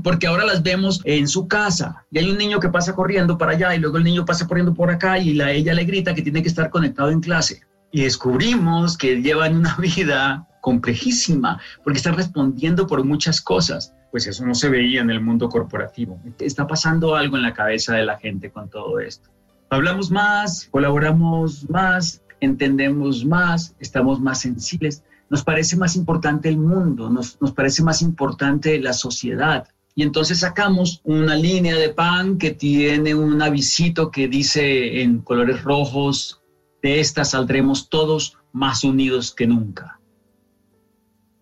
Porque 0.05 0.28
ahora 0.28 0.45
las 0.45 0.62
vemos 0.62 1.00
en 1.05 1.26
su 1.26 1.49
casa 1.49 2.07
y 2.11 2.19
hay 2.19 2.31
un 2.31 2.38
niño 2.38 2.61
que 2.61 2.69
pasa 2.69 2.95
corriendo 2.95 3.37
para 3.37 3.52
allá 3.52 3.75
y 3.75 3.78
luego 3.78 3.97
el 3.97 4.05
niño 4.05 4.25
pasa 4.25 4.47
corriendo 4.47 4.73
por 4.75 4.90
acá 4.90 5.19
y 5.19 5.35
la, 5.35 5.50
ella 5.50 5.75
le 5.75 5.85
grita 5.85 6.14
que 6.14 6.23
tiene 6.23 6.40
que 6.40 6.49
estar 6.49 6.71
conectado 6.71 7.11
en 7.11 7.21
clase. 7.21 7.62
Y 7.90 8.02
descubrimos 8.02 8.97
que 8.97 9.21
llevan 9.21 9.57
una 9.57 9.76
vida 9.81 10.49
complejísima 10.61 11.61
porque 11.83 11.97
están 11.97 12.14
respondiendo 12.14 12.87
por 12.87 13.02
muchas 13.05 13.40
cosas 13.40 13.93
pues 14.12 14.26
eso 14.26 14.45
no 14.45 14.54
se 14.54 14.69
veía 14.69 15.00
en 15.00 15.11
el 15.11 15.23
mundo 15.23 15.49
corporativo. 15.49 16.21
Está 16.38 16.66
pasando 16.66 17.16
algo 17.16 17.38
en 17.38 17.42
la 17.42 17.54
cabeza 17.54 17.95
de 17.95 18.04
la 18.04 18.19
gente 18.19 18.50
con 18.50 18.69
todo 18.69 19.00
esto. 19.00 19.31
Hablamos 19.71 20.11
más, 20.11 20.69
colaboramos 20.71 21.69
más, 21.71 22.23
entendemos 22.40 23.25
más, 23.25 23.75
estamos 23.81 24.21
más 24.21 24.42
sensibles. 24.42 25.02
Nos 25.31 25.42
parece 25.42 25.78
más 25.78 25.97
importante 25.97 26.50
el 26.50 26.59
mundo, 26.59 27.09
nos, 27.09 27.38
parece 27.57 27.83
más 27.83 28.02
importante 28.02 28.78
la 28.78 28.92
sociedad. 28.92 29.66
Y 29.95 30.02
entonces 30.02 30.40
sacamos 30.40 31.00
una 31.04 31.35
línea 31.35 31.76
de 31.76 31.88
pan 31.88 32.37
que 32.37 32.50
tiene 32.50 33.14
un 33.14 33.40
avisito 33.40 34.11
que 34.11 34.28
dice 34.28 35.00
en 35.00 35.21
colores 35.21 35.62
rojos, 35.62 36.42
de 36.83 37.00
esta 37.00 37.25
saldremos 37.25 37.88
todos 37.88 38.37
más 38.52 38.85
unidos 38.85 39.35
que 39.35 39.47
nunca. 39.47 40.00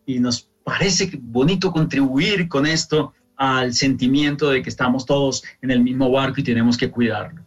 Y 0.07 0.21
nos 0.21 0.50
parece 0.71 1.11
bonito 1.21 1.73
contribuir 1.73 2.47
con 2.47 2.65
esto 2.65 3.13
al 3.37 3.75
sentimiento 3.75 4.51
de 4.51 4.63
que 4.63 4.69
estamos 4.69 5.05
todos 5.05 5.43
en 5.63 5.73
el 5.73 5.81
mismo 5.81 6.09
barco 6.13 6.41
y 6.41 6.45
tenemos 6.45 6.77
que 6.77 6.89
cuidarlo. 6.89 7.45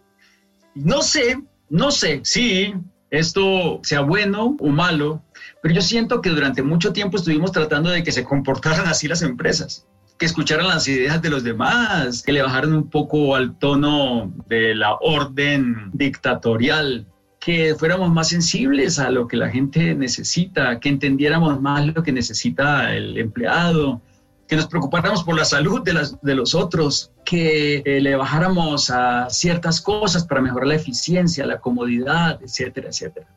No 0.76 1.02
sé, 1.02 1.42
no 1.70 1.90
sé 1.92 2.20
si 2.26 2.74
esto 3.12 3.80
sea 3.82 4.02
bueno 4.02 4.58
o 4.60 4.68
malo, 4.68 5.24
pero 5.62 5.74
yo 5.74 5.82
siento 5.82 6.22
que 6.22 6.32
durante 6.32 6.64
mucho 6.64 6.92
tiempo 6.92 7.16
estuvimos 7.16 7.54
tratando 7.54 7.92
de 7.92 8.04
que 8.04 8.12
se 8.12 8.26
comportaran 8.26 8.88
así 8.88 9.08
las 9.08 9.22
empresas, 9.22 9.88
que 10.18 10.26
escucharan 10.26 10.68
las 10.68 10.86
ideas 10.90 11.22
de 11.22 11.30
los 11.30 11.46
demás, 11.46 12.24
que 12.24 12.34
le 12.34 12.42
bajaran 12.42 12.74
un 12.74 12.90
poco 12.90 13.38
al 13.38 13.58
tono 13.58 14.34
de 14.50 14.76
la 14.76 14.96
orden 14.96 15.92
dictatorial 15.94 17.08
que 17.44 17.76
fuéramos 17.76 18.10
más 18.10 18.30
sensibles 18.30 19.00
a 19.00 19.10
lo 19.10 19.28
que 19.28 19.36
la 19.36 19.50
gente 19.50 19.94
necesita, 19.96 20.80
que 20.80 20.88
entendiéramos 20.88 21.60
más 21.60 21.86
lo 21.86 22.02
que 22.02 22.14
necesita 22.14 22.96
el 22.96 23.18
empleado, 23.18 24.02
que 24.48 24.56
nos 24.56 24.68
preocupáramos 24.68 25.24
por 25.24 25.36
la 25.36 25.44
salud 25.44 25.82
de, 25.84 25.92
las, 25.94 26.22
de 26.22 26.36
los 26.36 26.56
otros, 26.56 27.12
que 27.26 27.84
eh, 27.86 28.00
le 28.00 28.16
bajáramos 28.16 28.90
a 28.90 29.30
ciertas 29.30 29.82
cosas 29.82 30.26
para 30.26 30.42
mejorar 30.42 30.68
la 30.68 30.76
eficiencia, 30.76 31.46
la 31.46 31.60
comodidad, 31.60 32.40
etcétera, 32.42 32.88
etcétera. 32.88 33.28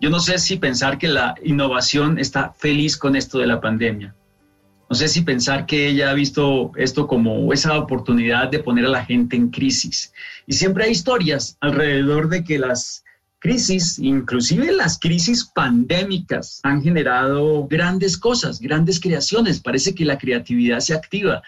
Yo 0.00 0.08
no 0.08 0.20
sé 0.20 0.38
si 0.38 0.56
pensar 0.56 0.96
que 0.96 1.08
la 1.08 1.34
innovación 1.42 2.18
está 2.18 2.54
feliz 2.56 2.96
con 2.96 3.14
esto 3.14 3.40
de 3.40 3.46
la 3.46 3.60
pandemia. 3.60 4.14
No 4.88 4.96
sé 4.96 5.06
si 5.06 5.20
pensar 5.20 5.66
que 5.66 5.88
ella 5.88 6.10
ha 6.10 6.14
visto 6.14 6.72
esto 6.76 7.06
como 7.06 7.52
esa 7.52 7.76
oportunidad 7.76 8.48
de 8.48 8.60
poner 8.60 8.86
a 8.86 8.90
la 8.90 9.04
gente 9.04 9.36
en 9.36 9.50
crisis. 9.50 10.14
Y 10.46 10.54
siempre 10.54 10.84
hay 10.84 10.92
historias 10.92 11.58
alrededor 11.60 12.30
de 12.30 12.42
que 12.42 12.58
las 12.58 13.04
crisis, 13.38 13.98
inclusive 13.98 14.72
las 14.72 14.98
crisis 14.98 15.44
pandémicas, 15.44 16.60
han 16.62 16.82
generado 16.82 17.66
grandes 17.66 18.16
cosas, 18.18 18.60
grandes 18.60 19.00
creaciones. 19.00 19.60
Parece 19.60 19.94
que 19.94 20.04
la 20.04 20.18
creatividad 20.18 20.80
se 20.80 20.94
activa. 20.94 21.42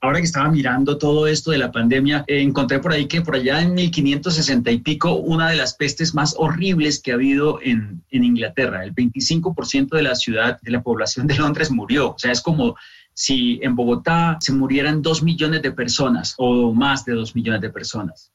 Ahora 0.00 0.18
que 0.18 0.24
estaba 0.24 0.50
mirando 0.50 0.98
todo 0.98 1.28
esto 1.28 1.52
de 1.52 1.58
la 1.58 1.70
pandemia, 1.70 2.24
eh, 2.26 2.40
encontré 2.40 2.80
por 2.80 2.92
ahí 2.92 3.06
que 3.06 3.22
por 3.22 3.36
allá 3.36 3.62
en 3.62 3.72
1560 3.74 4.70
y 4.72 4.78
pico, 4.78 5.14
una 5.14 5.50
de 5.50 5.56
las 5.56 5.74
pestes 5.74 6.12
más 6.12 6.34
horribles 6.36 7.00
que 7.00 7.12
ha 7.12 7.14
habido 7.14 7.60
en, 7.62 8.02
en 8.10 8.24
Inglaterra. 8.24 8.84
El 8.84 8.94
25% 8.94 9.90
de 9.90 10.02
la 10.02 10.16
ciudad, 10.16 10.60
de 10.60 10.72
la 10.72 10.82
población 10.82 11.28
de 11.28 11.36
Londres 11.36 11.70
murió. 11.70 12.10
O 12.10 12.18
sea, 12.18 12.32
es 12.32 12.40
como 12.40 12.74
si 13.14 13.60
en 13.62 13.76
Bogotá 13.76 14.38
se 14.40 14.52
murieran 14.52 15.02
dos 15.02 15.22
millones 15.22 15.62
de 15.62 15.70
personas 15.70 16.34
o 16.36 16.72
más 16.72 17.04
de 17.04 17.12
dos 17.12 17.36
millones 17.36 17.60
de 17.60 17.70
personas. 17.70 18.32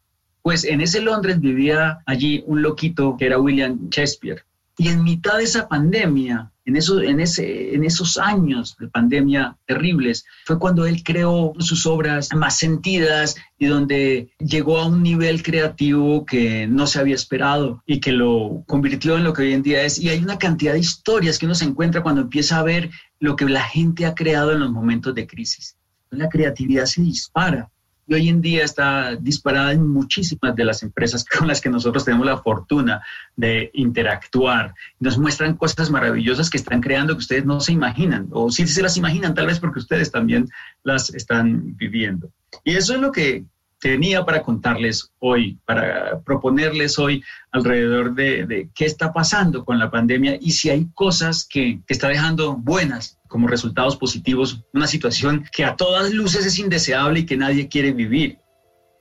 Pues 0.47 0.63
en 0.63 0.79
ese 0.79 1.01
Londres 1.01 1.41
vivía 1.41 1.99
allí 2.05 2.41
un 2.47 2.61
loquito 2.61 3.17
que 3.19 3.25
era 3.25 3.37
William 3.37 3.89
Shakespeare. 3.89 4.45
Y 4.77 4.87
en 4.87 5.03
mitad 5.03 5.39
de 5.39 5.43
esa 5.43 5.67
pandemia, 5.67 6.49
en, 6.63 6.77
eso, 6.77 7.01
en, 7.01 7.19
ese, 7.19 7.75
en 7.75 7.83
esos 7.83 8.17
años 8.17 8.77
de 8.79 8.87
pandemia 8.87 9.57
terribles, 9.65 10.23
fue 10.45 10.57
cuando 10.57 10.85
él 10.85 11.03
creó 11.03 11.53
sus 11.59 11.85
obras 11.85 12.33
más 12.33 12.57
sentidas 12.57 13.35
y 13.59 13.65
donde 13.65 14.29
llegó 14.39 14.77
a 14.77 14.87
un 14.87 15.03
nivel 15.03 15.43
creativo 15.43 16.25
que 16.25 16.65
no 16.65 16.87
se 16.87 16.99
había 17.01 17.15
esperado 17.15 17.83
y 17.85 17.99
que 17.99 18.13
lo 18.13 18.63
convirtió 18.67 19.17
en 19.17 19.25
lo 19.25 19.33
que 19.33 19.41
hoy 19.41 19.51
en 19.51 19.63
día 19.63 19.83
es. 19.83 19.99
Y 19.99 20.07
hay 20.07 20.23
una 20.23 20.39
cantidad 20.39 20.71
de 20.71 20.79
historias 20.79 21.37
que 21.37 21.45
uno 21.45 21.55
se 21.55 21.65
encuentra 21.65 22.03
cuando 22.03 22.21
empieza 22.21 22.57
a 22.57 22.63
ver 22.63 22.89
lo 23.19 23.35
que 23.35 23.43
la 23.43 23.63
gente 23.63 24.05
ha 24.05 24.15
creado 24.15 24.53
en 24.53 24.61
los 24.61 24.71
momentos 24.71 25.13
de 25.13 25.27
crisis. 25.27 25.75
La 26.09 26.29
creatividad 26.29 26.85
se 26.85 27.01
dispara 27.01 27.69
y 28.07 28.13
hoy 28.13 28.29
en 28.29 28.41
día 28.41 28.63
está 28.63 29.15
disparada 29.15 29.73
en 29.73 29.87
muchísimas 29.87 30.55
de 30.55 30.63
las 30.65 30.81
empresas 30.81 31.25
con 31.37 31.47
las 31.47 31.61
que 31.61 31.69
nosotros 31.69 32.05
tenemos 32.05 32.25
la 32.25 32.37
fortuna 32.37 33.01
de 33.35 33.69
interactuar. 33.73 34.73
Nos 34.99 35.17
muestran 35.17 35.57
cosas 35.57 35.91
maravillosas 35.91 36.49
que 36.49 36.57
están 36.57 36.81
creando 36.81 37.13
que 37.13 37.19
ustedes 37.19 37.45
no 37.45 37.59
se 37.59 37.73
imaginan, 37.73 38.27
o 38.31 38.49
si 38.49 38.65
se 38.67 38.81
las 38.81 38.97
imaginan 38.97 39.33
tal 39.33 39.47
vez 39.47 39.59
porque 39.59 39.79
ustedes 39.79 40.11
también 40.11 40.49
las 40.83 41.09
están 41.13 41.75
viviendo. 41.75 42.31
Y 42.63 42.75
eso 42.75 42.95
es 42.95 43.01
lo 43.01 43.11
que 43.11 43.45
tenía 43.79 44.25
para 44.25 44.41
contarles 44.43 45.11
hoy, 45.19 45.59
para 45.65 46.19
proponerles 46.21 46.97
hoy 46.97 47.23
alrededor 47.51 48.15
de, 48.15 48.69
qué 48.73 48.85
está 48.85 49.13
pasando 49.13 49.63
con 49.63 49.79
la 49.79 49.91
pandemia 49.91 50.37
y 50.39 50.51
si 50.51 50.69
hay 50.69 50.87
cosas 50.93 51.47
que, 51.47 51.81
que 51.85 51.93
está 51.93 52.07
dejando 52.09 52.55
buenas 52.55 53.17
como 53.27 53.47
resultados 53.47 53.97
positivos 53.97 54.63
una 54.73 54.87
situación 54.87 55.45
que 55.51 55.65
a 55.65 55.75
todas 55.75 56.11
luces 56.11 56.45
es 56.45 56.59
indeseable 56.59 57.21
y 57.21 57.25
que 57.25 57.37
nadie 57.37 57.67
quiere 57.67 57.91
vivir. 57.91 58.39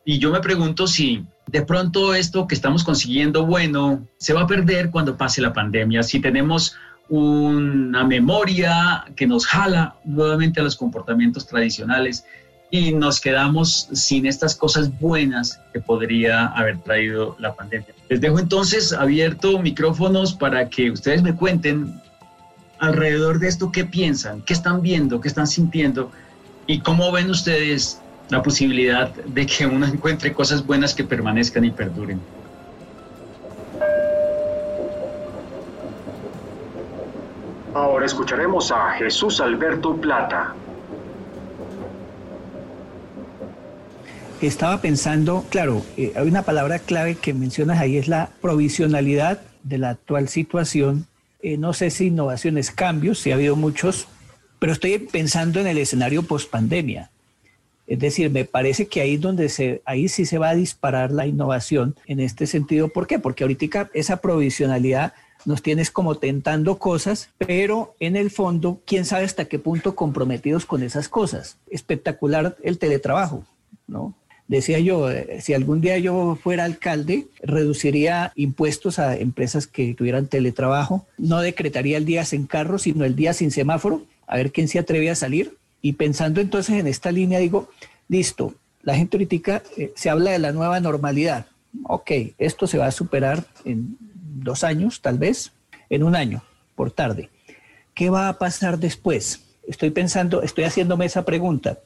Y 0.05 0.19
yo 0.19 0.31
me 0.31 0.41
pregunto 0.41 0.87
si 0.87 1.25
de 1.47 1.63
pronto 1.63 2.15
esto 2.15 2.47
que 2.47 2.55
estamos 2.55 2.85
consiguiendo 2.85 3.47
bueno 3.47 4.07
se 4.19 4.33
va 4.33 4.43
a 4.43 4.47
perder 4.47 4.91
cuando 4.91 5.17
pase 5.17 5.41
la 5.41 5.53
pandemia, 5.53 6.03
si 6.03 6.21
tenemos 6.21 6.77
una 7.09 8.05
memoria 8.05 9.05
que 9.15 9.27
nos 9.27 9.47
jala 9.47 9.97
nuevamente 10.05 10.61
a 10.61 10.65
los 10.65 10.77
comportamientos 10.77 11.47
tradicionales 11.47 12.25
y 12.71 12.93
nos 12.93 13.21
quedamos 13.21 13.89
sin 13.93 14.27
estas 14.27 14.55
cosas 14.55 14.99
buenas 14.99 15.61
que 15.73 15.81
podría 15.81 16.47
haber 16.47 16.79
traído 16.79 17.37
la 17.39 17.55
pandemia. 17.55 17.89
Les 18.09 18.21
dejo 18.21 18.39
entonces 18.39 18.93
abierto 18.93 19.59
micrófonos 19.59 20.35
para 20.35 20.69
que 20.69 20.91
ustedes 20.91 21.23
me 21.23 21.35
cuenten 21.35 22.01
alrededor 22.79 23.39
de 23.39 23.49
esto, 23.49 23.73
¿qué 23.73 23.85
piensan? 23.85 24.43
¿Qué 24.43 24.53
están 24.53 24.83
viendo? 24.83 25.21
¿Qué 25.21 25.29
están 25.29 25.47
sintiendo? 25.47 26.11
¿Y 26.67 26.81
cómo 26.81 27.11
ven 27.13 27.31
ustedes 27.31 28.01
la 28.29 28.43
posibilidad 28.43 29.15
de 29.15 29.47
que 29.47 29.67
uno 29.67 29.87
encuentre 29.87 30.33
cosas 30.33 30.67
buenas 30.67 30.95
que 30.95 31.05
permanezcan 31.05 31.65
y 31.65 31.71
perduren? 31.71 32.21
Ahora 37.73 38.07
escucharemos 38.07 38.73
a 38.73 38.93
Jesús 38.93 39.41
Alberto 39.41 39.97
Plata. 39.97 40.55
Estaba 44.47 44.81
pensando, 44.81 45.45
claro, 45.51 45.85
eh, 45.97 46.13
hay 46.17 46.29
una 46.29 46.43
palabra 46.43 46.79
clave 46.79 47.17
que 47.17 47.35
mencionas 47.35 47.79
ahí, 47.81 47.97
es 47.97 48.09
la 48.09 48.31
provisionalidad 48.41 49.41
de 49.63 49.79
la 49.79 49.91
actual 49.91 50.29
situación 50.29 51.07
eh, 51.47 51.59
no 51.59 51.73
sé 51.73 51.91
si 51.91 52.07
innovaciones, 52.07 52.73
cambios, 52.73 53.21
si 53.21 53.31
ha 53.31 53.35
habido 53.35 53.55
muchos, 53.55 54.09
pero 54.59 54.73
estoy 54.73 54.99
pensando 54.99 55.61
en 55.61 55.69
el 55.69 55.79
escenario 55.79 56.25
post 56.25 56.51
pandemia. 56.51 57.11
Es 57.87 58.01
decir, 58.01 58.31
me 58.31 58.45
parece 58.45 58.89
que 58.89 59.01
ahí 59.01 59.17
donde 59.17 59.49
se, 59.49 59.81
ahí 59.85 60.09
sí 60.09 60.27
se 60.27 60.39
va 60.39 60.49
a 60.49 60.55
disparar 60.57 61.13
la 61.13 61.27
innovación 61.27 61.95
en 62.07 62.19
este 62.19 62.49
sentido. 62.49 62.89
¿Por 62.89 63.07
qué? 63.07 63.21
Porque 63.21 63.45
ahorita 63.45 63.91
esa 63.95 64.17
provisionalidad 64.17 65.13
nos 65.45 65.63
tienes 65.63 65.93
como 65.93 66.17
tentando 66.17 66.79
cosas, 66.79 67.31
pero 67.39 67.95
en 68.01 68.17
el 68.17 68.33
fondo, 68.33 68.81
quién 68.85 69.05
sabe 69.05 69.25
hasta 69.25 69.45
qué 69.45 69.61
punto 69.61 69.95
comprometidos 69.95 70.67
con 70.67 70.83
esas 70.83 71.09
cosas. 71.09 71.59
Espectacular 71.71 72.57
el 72.65 72.79
teletrabajo, 72.79 73.45
¿no? 73.87 74.15
Decía 74.49 74.79
yo, 74.79 75.11
eh, 75.11 75.41
si 75.41 75.55
algún 75.55 75.81
día 75.81 75.99
yo 75.99 76.39
fuera 76.41 76.65
alcalde, 76.65 77.27
reduciría 77.43 78.33
impuestos 78.37 78.99
a 78.99 79.17
empresas 79.17 79.67
que 79.67 79.95
tuvieran 79.95 80.29
teletrabajo, 80.29 81.05
no 81.19 81.41
decretaría 81.41 81.97
el 81.97 82.05
día 82.05 82.25
sin 82.25 82.47
carro, 82.47 82.79
sino 82.79 83.05
el 83.05 83.17
día 83.17 83.33
sin 83.33 83.51
semáforo, 83.51 84.03
a 84.27 84.37
ver 84.37 84.53
quién 84.53 84.69
se 84.69 84.79
atreve 84.79 85.11
a 85.11 85.17
salir. 85.17 85.57
Y 85.83 85.95
pensando 85.95 86.41
entonces 86.41 86.77
en 86.77 86.87
esta 86.87 87.11
línea, 87.11 87.41
digo, 87.41 87.69
listo, 88.09 88.55
la 88.83 88.95
gente 88.95 89.17
crítica, 89.17 89.63
eh, 89.77 89.93
se 89.97 90.11
habla 90.11 90.31
de 90.31 90.39
la 90.39 90.53
nueva 90.53 90.79
normalidad. 90.79 91.47
Ok, 91.85 92.11
esto 92.39 92.67
se 92.69 92.79
va 92.79 92.87
a 92.87 92.93
superar 92.93 93.45
en 93.65 93.97
dos 94.01 94.63
años, 94.63 95.01
tal 95.01 95.19
vez, 95.19 95.53
en 95.91 96.05
un 96.05 96.15
año, 96.15 96.43
por 96.77 96.93
tarde. 96.93 97.31
¿Qué 97.95 98.11
va 98.11 98.29
a 98.29 98.39
pasar 98.39 98.79
después? 98.79 99.43
Estoy 99.67 99.91
pensando, 99.91 100.43
estoy 100.43 100.65
haciéndome 100.65 101.07
esa 101.07 101.25
pregunta. 101.25 101.79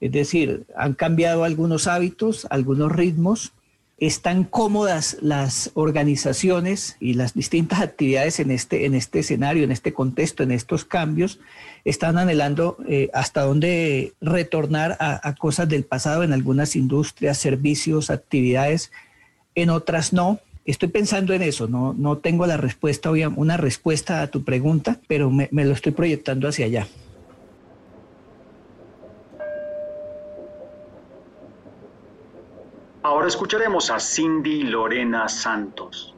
Es 0.00 0.12
decir, 0.12 0.64
han 0.76 0.94
cambiado 0.94 1.44
algunos 1.44 1.86
hábitos, 1.86 2.46
algunos 2.50 2.90
ritmos, 2.90 3.52
están 4.00 4.44
cómodas 4.44 5.18
las 5.20 5.72
organizaciones 5.74 6.96
y 7.00 7.12
las 7.12 7.34
distintas 7.34 7.80
actividades 7.80 8.40
en 8.40 8.50
este, 8.50 8.86
en 8.86 8.94
este 8.94 9.18
escenario, 9.18 9.62
en 9.62 9.70
este 9.70 9.92
contexto, 9.92 10.42
en 10.42 10.52
estos 10.52 10.86
cambios, 10.86 11.38
están 11.84 12.16
anhelando 12.16 12.78
eh, 12.88 13.10
hasta 13.12 13.42
dónde 13.42 14.14
retornar 14.22 14.96
a, 15.00 15.34
cosas 15.34 15.68
del 15.68 15.84
pasado 15.84 16.22
en 16.22 16.32
algunas 16.32 16.76
industrias, 16.76 17.36
servicios, 17.36 18.08
actividades, 18.08 18.90
en 19.54 19.68
otras 19.68 20.14
no. 20.14 20.40
Estoy 20.64 20.88
pensando 20.88 21.34
en 21.34 21.42
eso, 21.42 21.68
no, 21.68 21.92
no 21.92 22.18
tengo 22.18 22.46
la 22.46 22.56
respuesta, 22.56 23.10
una 23.10 23.58
respuesta 23.58 24.22
a 24.22 24.28
tu 24.28 24.44
pregunta, 24.44 24.98
pero 25.08 25.30
me 25.30 25.64
lo 25.64 25.72
estoy 25.72 25.92
proyectando 25.92 26.48
hacia 26.48 26.66
allá. 26.66 26.86
Ahora 33.02 33.28
escucharemos 33.28 33.90
a 33.90 33.98
Cindy 33.98 34.64
Lorena 34.64 35.28
Santos. 35.28 36.14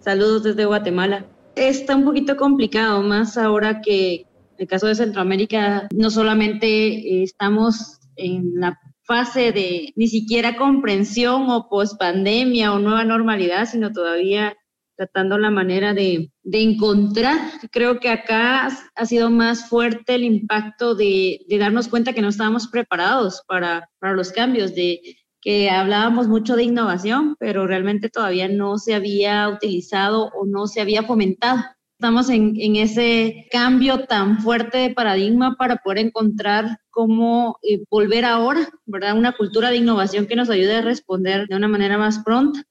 Saludos 0.00 0.42
desde 0.42 0.64
Guatemala. 0.64 1.24
Está 1.54 1.94
un 1.94 2.04
poquito 2.04 2.36
complicado, 2.36 3.02
más 3.02 3.38
ahora 3.38 3.80
que 3.82 4.26
el 4.58 4.66
caso 4.66 4.88
de 4.88 4.96
Centroamérica 4.96 5.86
no 5.94 6.10
solamente 6.10 7.22
estamos 7.22 8.00
en 8.16 8.54
la 8.56 8.80
fase 9.04 9.52
de 9.52 9.92
ni 9.94 10.08
siquiera 10.08 10.56
comprensión 10.56 11.48
o 11.50 11.68
pospandemia 11.68 12.72
o 12.72 12.80
nueva 12.80 13.04
normalidad, 13.04 13.66
sino 13.66 13.92
todavía 13.92 14.56
tratando 14.96 15.38
la 15.38 15.50
manera 15.50 15.94
de, 15.94 16.30
de, 16.42 16.62
encontrar. 16.62 17.38
Creo 17.70 18.00
que 18.00 18.08
acá 18.08 18.68
ha 18.94 19.06
sido 19.06 19.30
más 19.30 19.68
fuerte 19.68 20.14
el 20.14 20.24
impacto 20.24 20.94
de, 20.94 21.40
de 21.48 21.58
darnos 21.58 21.88
cuenta 21.88 22.12
que 22.12 22.22
no 22.22 22.28
estábamos 22.28 22.68
preparados 22.68 23.42
para, 23.46 23.88
para, 23.98 24.14
los 24.14 24.32
cambios, 24.32 24.74
de 24.74 25.00
que 25.40 25.70
hablábamos 25.70 26.28
mucho 26.28 26.54
de 26.54 26.64
innovación, 26.64 27.36
pero 27.38 27.66
realmente 27.66 28.08
todavía 28.08 28.48
no 28.48 28.78
se 28.78 28.94
había 28.94 29.48
utilizado 29.48 30.30
o 30.34 30.46
no 30.46 30.66
se 30.66 30.80
había 30.80 31.02
fomentado. 31.02 31.60
Estamos 31.98 32.30
en, 32.30 32.54
en 32.56 32.76
ese 32.76 33.46
cambio 33.50 34.06
tan 34.06 34.40
fuerte 34.40 34.78
de 34.78 34.90
paradigma 34.90 35.56
para 35.56 35.76
poder 35.76 35.98
encontrar 35.98 36.78
cómo 36.90 37.58
eh, 37.62 37.84
volver 37.90 38.24
ahora, 38.24 38.68
¿verdad? 38.86 39.16
Una 39.16 39.32
cultura 39.32 39.70
de 39.70 39.76
innovación 39.76 40.26
que 40.26 40.36
nos 40.36 40.50
ayude 40.50 40.76
a 40.76 40.82
responder 40.82 41.46
de 41.48 41.56
una 41.56 41.68
manera 41.68 41.98
más 41.98 42.22
pronta. 42.24 42.62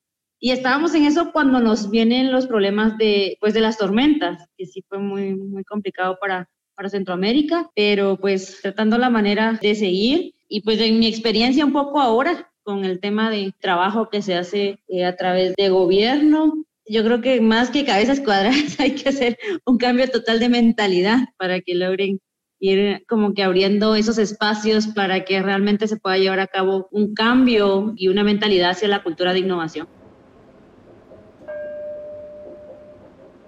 Y 0.44 0.50
estábamos 0.50 0.96
en 0.96 1.06
eso 1.06 1.32
cuando 1.32 1.60
nos 1.60 1.92
vienen 1.92 2.32
los 2.32 2.48
problemas 2.48 2.98
de, 2.98 3.38
pues, 3.40 3.54
de 3.54 3.62
las 3.62 3.78
tormentas, 3.78 4.50
que 4.58 4.66
sí 4.66 4.84
fue 4.90 4.98
muy, 4.98 5.36
muy 5.36 5.64
complicado 5.64 6.18
para, 6.20 6.50
para 6.76 6.90
Centroamérica, 6.90 7.70
pero 7.76 8.18
pues 8.18 8.58
tratando 8.60 8.98
la 8.98 9.12
manera 9.12 9.60
de 9.62 9.76
seguir 9.76 10.34
y 10.50 10.62
pues 10.62 10.82
en 10.82 10.98
mi 10.98 11.06
experiencia 11.06 11.64
un 11.64 11.74
poco 11.74 12.02
ahora 12.02 12.52
con 12.64 12.86
el 12.86 13.00
tema 13.00 13.30
de 13.30 13.54
trabajo 13.60 14.10
que 14.10 14.24
se 14.24 14.34
hace 14.34 14.80
eh, 14.88 15.06
a 15.06 15.16
través 15.16 15.54
de 15.56 15.70
gobierno, 15.70 16.66
yo 16.88 17.04
creo 17.04 17.22
que 17.22 17.40
más 17.40 17.70
que 17.70 17.86
cabezas 17.86 18.20
cuadradas 18.20 18.80
hay 18.80 18.96
que 18.96 19.10
hacer 19.10 19.38
un 19.64 19.78
cambio 19.78 20.10
total 20.10 20.40
de 20.40 20.50
mentalidad 20.50 21.20
para 21.38 21.62
que 21.62 21.76
logren 21.76 22.20
ir 22.60 23.06
como 23.08 23.36
que 23.36 23.44
abriendo 23.44 23.94
esos 23.94 24.18
espacios 24.18 24.88
para 24.88 25.24
que 25.24 25.40
realmente 25.44 25.88
se 25.88 25.98
pueda 25.98 26.18
llevar 26.18 26.40
a 26.40 26.48
cabo 26.48 26.88
un 26.92 27.14
cambio 27.14 27.94
y 27.96 28.08
una 28.08 28.24
mentalidad 28.24 28.72
hacia 28.72 28.88
la 28.88 29.04
cultura 29.04 29.34
de 29.34 29.40
innovación. 29.40 29.88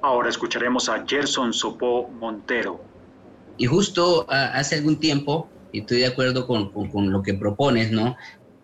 Ahora 0.03 0.27
escucharemos 0.27 0.89
a 0.89 1.05
Gerson 1.07 1.53
Sopó 1.53 2.09
Montero. 2.09 2.83
Y 3.57 3.67
justo 3.67 4.25
ah, 4.27 4.51
hace 4.53 4.75
algún 4.75 4.99
tiempo, 4.99 5.49
y 5.71 5.79
estoy 5.79 5.99
de 5.99 6.07
acuerdo 6.07 6.45
con, 6.45 6.73
con, 6.73 7.09
lo 7.09 7.23
que 7.23 7.33
propones, 7.33 7.89
¿no? 7.89 8.17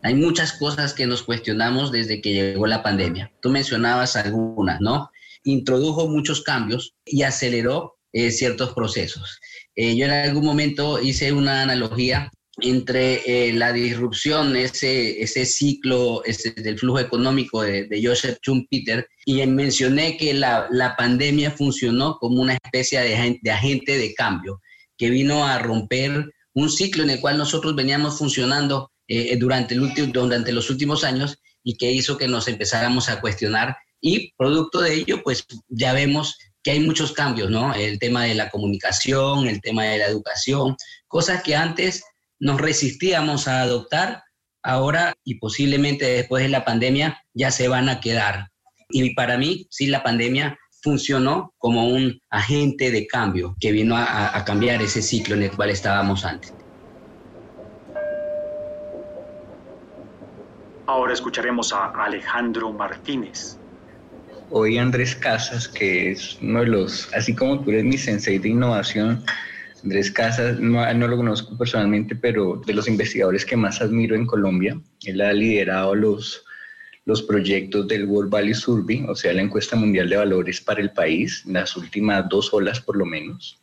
Hay 0.03 0.15
muchas 0.15 0.51
cosas 0.51 0.93
que 0.93 1.07
nos 1.07 1.23
cuestionamos 1.23 1.93
desde 1.93 2.19
que 2.19 2.33
llegó 2.33 2.67
la 2.67 2.83
pandemia. 2.83 3.31
Tú 3.41 3.51
mencionabas 3.51 4.17
algunas, 4.17 4.81
¿no? 4.81 5.11
Introdujo 5.45 6.09
muchos 6.09 6.41
cambios 6.41 6.93
y 7.05 7.23
aceleró 7.23 7.95
eh, 8.11 8.31
ciertos 8.31 8.73
procesos. 8.73 9.39
Eh, 9.75 9.95
yo 9.95 10.07
en 10.07 10.11
algún 10.11 10.43
momento 10.43 10.99
hice 11.01 11.31
una 11.31 11.61
analogía 11.61 12.29
entre 12.61 13.21
eh, 13.25 13.53
la 13.53 13.73
disrupción, 13.73 14.55
ese, 14.55 15.21
ese 15.21 15.45
ciclo 15.45 16.23
ese, 16.25 16.51
del 16.51 16.79
flujo 16.79 16.99
económico 16.99 17.61
de, 17.61 18.01
Joseph 18.03 18.39
Schumpeter, 18.41 19.07
y 19.25 19.45
mencioné 19.45 20.17
que 20.17 20.33
la, 20.33 20.67
la, 20.71 20.95
pandemia 20.95 21.51
funcionó 21.51 22.17
como 22.19 22.41
una 22.41 22.53
especie 22.53 22.99
de, 23.01 23.39
de 23.41 23.51
agente 23.51 23.97
de 23.97 24.13
cambio, 24.13 24.61
que 24.97 25.09
vino 25.09 25.45
a 25.45 25.59
romper 25.59 26.31
un 26.53 26.69
ciclo 26.69 27.03
en 27.03 27.11
el 27.11 27.19
cual 27.19 27.37
nosotros 27.37 27.75
veníamos 27.75 28.17
funcionando 28.17 28.91
eh, 29.07 29.35
durante, 29.37 29.73
el 29.73 29.81
último, 29.81 30.07
durante 30.13 30.51
los 30.51 30.69
últimos 30.69 31.03
años 31.03 31.39
y 31.63 31.77
que 31.77 31.91
hizo 31.91 32.17
que 32.17 32.27
nos 32.27 32.47
empezáramos 32.47 33.09
a 33.09 33.19
cuestionar 33.19 33.75
y 34.01 34.33
producto 34.35 34.81
de 34.81 34.93
ello, 34.93 35.21
pues 35.23 35.45
ya 35.67 35.93
vemos 35.93 36.37
que 36.63 36.71
hay 36.71 36.79
muchos 36.79 37.11
cambios, 37.11 37.49
¿no? 37.49 37.73
El 37.73 37.99
tema 37.99 38.25
de 38.25 38.35
la 38.35 38.49
comunicación, 38.49 39.47
el 39.47 39.61
tema 39.61 39.85
de 39.85 39.97
la 39.97 40.05
educación, 40.05 40.75
cosas 41.07 41.41
que 41.41 41.55
antes 41.55 42.03
nos 42.39 42.59
resistíamos 42.59 43.47
a 43.47 43.61
adoptar, 43.61 44.23
ahora 44.63 45.13
y 45.23 45.35
posiblemente 45.35 46.05
después 46.05 46.43
de 46.43 46.49
la 46.49 46.65
pandemia 46.65 47.21
ya 47.33 47.51
se 47.51 47.67
van 47.67 47.89
a 47.89 47.99
quedar. 47.99 48.49
Y 48.89 49.13
para 49.13 49.37
mí, 49.37 49.67
sí, 49.69 49.87
la 49.87 50.03
pandemia 50.03 50.57
funcionó 50.81 51.53
como 51.57 51.87
un 51.87 52.19
agente 52.29 52.91
de 52.91 53.05
cambio 53.07 53.55
que 53.59 53.71
vino 53.71 53.95
a, 53.95 54.35
a 54.35 54.45
cambiar 54.45 54.81
ese 54.81 55.01
ciclo 55.01 55.35
en 55.35 55.43
el 55.43 55.51
cual 55.51 55.69
estábamos 55.69 56.25
antes. 56.25 56.53
Ahora 60.87 61.13
escucharemos 61.13 61.71
a 61.71 61.91
Alejandro 62.03 62.71
Martínez. 62.73 63.59
Hoy 64.49 64.79
Andrés 64.79 65.15
Casas, 65.15 65.67
que 65.67 66.11
es 66.11 66.39
uno 66.41 66.61
de 66.61 66.65
los, 66.65 67.13
así 67.13 67.35
como 67.35 67.59
tú 67.59 67.69
eres 67.69 67.83
mi 67.83 67.97
sensei 67.99 68.39
de 68.39 68.49
innovación, 68.49 69.23
Andrés 69.83 70.11
Casas, 70.11 70.59
no, 70.59 70.93
lo 70.93 71.17
conozco 71.17 71.57
personalmente, 71.57 72.15
pero 72.15 72.61
de 72.65 72.73
los 72.73 72.87
investigadores 72.87 73.45
que 73.45 73.55
más 73.55 73.81
admiro 73.81 74.15
en 74.15 74.25
Colombia, 74.25 74.79
él 75.05 75.21
ha 75.21 75.33
liderado 75.33 75.95
los, 75.95 76.43
los 77.05 77.21
proyectos 77.21 77.87
del 77.87 78.05
World 78.05 78.31
Value 78.31 78.55
Survey, 78.55 79.05
o 79.07 79.15
sea, 79.15 79.33
la 79.33 79.41
encuesta 79.41 79.75
mundial 79.75 80.09
de 80.09 80.17
valores 80.17 80.61
para 80.61 80.81
el 80.81 80.91
país, 80.91 81.43
las 81.45 81.75
últimas 81.75 82.27
dos 82.29 82.53
olas 82.53 82.79
por 82.79 82.97
lo 82.97 83.05
menos. 83.05 83.59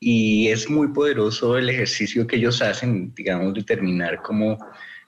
Y 0.00 0.48
es 0.48 0.70
muy 0.70 0.88
poderoso 0.88 1.58
el 1.58 1.68
ejercicio 1.68 2.26
que 2.26 2.36
ellos 2.36 2.62
hacen, 2.62 3.12
digamos, 3.14 3.54
determinar 3.54 4.22
cómo 4.22 4.58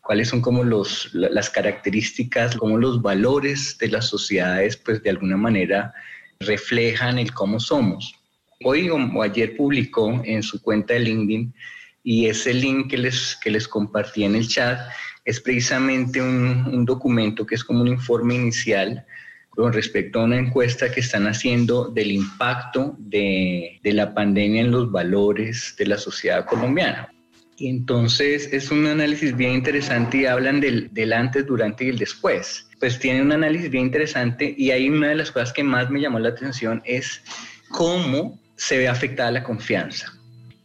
cuáles 0.02 0.28
son 0.28 0.40
como 0.40 0.64
los, 0.64 1.10
las 1.12 1.50
características, 1.50 2.56
como 2.56 2.78
los 2.78 3.00
valores 3.00 3.78
de 3.78 3.88
las 3.88 4.08
sociedades, 4.08 4.76
pues 4.76 5.02
de 5.02 5.10
alguna 5.10 5.36
manera 5.36 5.94
reflejan 6.40 7.18
el 7.18 7.32
cómo 7.32 7.60
somos. 7.60 8.19
Hoy 8.62 8.90
o 8.90 9.22
ayer 9.22 9.56
publicó 9.56 10.20
en 10.22 10.42
su 10.42 10.60
cuenta 10.60 10.92
de 10.92 11.00
LinkedIn 11.00 11.54
y 12.02 12.26
ese 12.26 12.52
link 12.52 12.90
que 12.90 12.98
les, 12.98 13.38
que 13.42 13.50
les 13.50 13.66
compartí 13.66 14.24
en 14.24 14.34
el 14.34 14.46
chat 14.48 14.78
es 15.24 15.40
precisamente 15.40 16.20
un, 16.20 16.66
un 16.70 16.84
documento 16.84 17.46
que 17.46 17.54
es 17.54 17.64
como 17.64 17.80
un 17.80 17.88
informe 17.88 18.34
inicial 18.34 19.06
con 19.48 19.72
respecto 19.72 20.20
a 20.20 20.24
una 20.24 20.38
encuesta 20.38 20.92
que 20.92 21.00
están 21.00 21.26
haciendo 21.26 21.88
del 21.88 22.12
impacto 22.12 22.96
de, 22.98 23.80
de 23.82 23.92
la 23.94 24.12
pandemia 24.12 24.60
en 24.60 24.70
los 24.70 24.92
valores 24.92 25.74
de 25.78 25.86
la 25.86 25.96
sociedad 25.96 26.44
colombiana. 26.44 27.10
Y 27.56 27.68
entonces 27.68 28.52
es 28.52 28.70
un 28.70 28.86
análisis 28.86 29.34
bien 29.34 29.54
interesante 29.54 30.18
y 30.18 30.26
hablan 30.26 30.60
del, 30.60 30.92
del, 30.92 31.14
antes, 31.14 31.46
durante 31.46 31.86
y 31.86 31.88
el 31.88 31.98
después. 31.98 32.68
Pues 32.78 32.98
tiene 32.98 33.22
un 33.22 33.32
análisis 33.32 33.70
bien 33.70 33.86
interesante 33.86 34.54
y 34.56 34.70
ahí 34.70 34.90
una 34.90 35.08
de 35.08 35.16
las 35.16 35.30
cosas 35.30 35.54
que 35.54 35.64
más 35.64 35.88
me 35.88 36.00
llamó 36.00 36.18
la 36.18 36.28
atención 36.28 36.82
es 36.84 37.22
cómo 37.70 38.38
se 38.60 38.76
ve 38.76 38.88
afectada 38.88 39.30
la 39.30 39.42
confianza. 39.42 40.12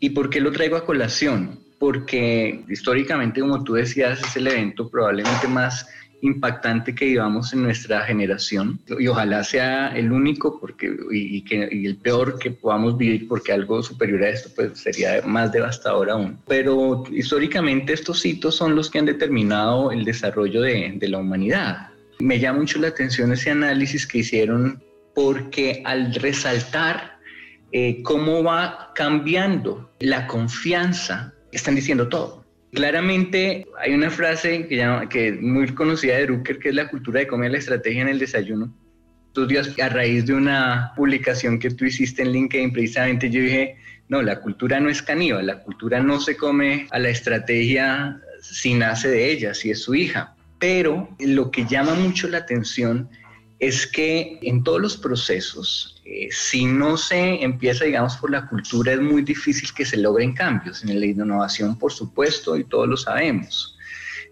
¿Y 0.02 0.10
por 0.10 0.30
qué 0.30 0.42
lo 0.42 0.52
traigo 0.52 0.76
a 0.76 0.86
colación? 0.86 1.62
Porque 1.80 2.62
históricamente, 2.68 3.40
como 3.40 3.64
tú 3.64 3.76
decías, 3.76 4.22
es 4.22 4.36
el 4.36 4.48
evento 4.48 4.90
probablemente 4.90 5.48
más 5.48 5.88
impactante 6.22 6.94
que 6.94 7.06
vivamos 7.06 7.54
en 7.54 7.64
nuestra 7.64 8.02
generación 8.02 8.80
y 9.00 9.08
ojalá 9.08 9.44
sea 9.44 9.96
el 9.96 10.12
único 10.12 10.60
porque, 10.60 10.94
y, 11.12 11.42
que, 11.44 11.70
y 11.72 11.86
el 11.86 11.98
peor 11.98 12.38
que 12.38 12.52
podamos 12.52 12.98
vivir 12.98 13.28
porque 13.28 13.54
algo 13.54 13.82
superior 13.84 14.24
a 14.24 14.30
esto 14.30 14.50
pues 14.56 14.80
sería 14.80 15.22
más 15.26 15.54
devastador 15.54 16.10
aún. 16.10 16.38
Pero 16.48 17.04
históricamente 17.12 17.94
estos 17.94 18.26
hitos 18.26 18.56
son 18.56 18.76
los 18.76 18.90
que 18.90 19.00
han 19.00 19.06
determinado 19.06 19.92
el 19.92 20.04
desarrollo 20.04 20.62
de, 20.62 20.94
de 20.96 21.08
la 21.08 21.20
humanidad. 21.20 21.90
Me 22.20 22.40
llama 22.40 22.60
mucho 22.60 22.80
la 22.80 22.90
atención 22.90 23.32
ese 23.32 23.52
análisis 23.52 24.06
que 24.06 24.18
hicieron 24.20 24.84
porque 25.14 25.82
al 25.86 26.14
resaltar 26.16 27.15
eh, 27.78 28.02
cómo 28.04 28.42
va 28.42 28.94
cambiando 28.96 29.92
la 30.00 30.28
confianza, 30.28 31.34
están 31.52 31.76
diciendo 31.76 32.08
todo. 32.08 32.46
Claramente 32.72 33.68
hay 33.78 33.94
una 33.94 34.10
frase 34.10 34.66
que, 34.66 35.28
es 35.28 35.42
muy 35.42 35.68
conocida 35.76 36.16
de 36.16 36.26
Drucker, 36.26 36.58
que 36.58 36.70
es 36.70 36.76
la 36.76 36.88
cultura 36.88 37.20
de 37.20 37.28
comer 37.28 37.52
la 37.52 37.58
estrategia 37.58 38.04
en 38.04 38.08
el 38.08 38.20
desayuno. 38.20 38.74
Estos 39.28 39.78
a 39.78 39.90
raíz 39.90 40.26
de 40.26 40.36
una 40.36 40.94
publicación 40.96 41.60
que 41.60 41.70
tú 41.70 41.84
hiciste 41.84 42.22
en 42.22 42.32
LinkedIn, 42.32 42.72
precisamente 42.72 43.30
yo 43.30 43.42
dije, 43.42 43.76
no, 44.08 44.22
la 44.22 44.40
cultura 44.40 44.80
no 44.80 44.88
es 44.88 45.02
caníbal, 45.02 45.46
la 45.46 45.62
cultura 45.62 46.00
no 46.00 46.22
se 46.22 46.38
come 46.38 46.88
a 46.92 47.00
la 47.00 47.10
estrategia 47.10 48.22
si 48.40 48.74
nace 48.74 49.10
de 49.10 49.30
ella, 49.32 49.54
si 49.54 49.72
es 49.72 49.84
su 49.84 49.96
hija. 49.96 50.34
Pero 50.60 51.10
lo 51.20 51.52
que 51.52 51.66
llama 51.66 51.94
mucho 51.96 52.30
la 52.30 52.38
atención 52.38 53.10
es 53.60 53.88
que 53.88 54.40
en 54.42 54.64
todos 54.64 54.82
los 54.82 54.98
procesos, 54.98 56.02
eh, 56.06 56.28
si 56.32 56.66
no 56.66 56.98
se 56.98 57.44
empieza, 57.44 57.86
digamos, 57.86 58.18
por 58.18 58.32
la 58.32 58.48
cultura, 58.48 58.94
es 58.94 59.02
muy 59.02 59.22
difícil 59.22 59.74
que 59.74 59.86
se 59.86 59.98
logren 59.98 60.34
cambios. 60.34 60.84
En 60.84 61.00
la 61.00 61.06
innovación, 61.06 61.78
por 61.78 61.92
supuesto, 61.92 62.58
y 62.58 62.66
todos 62.66 62.88
lo 62.88 62.98
sabemos. 62.98 63.78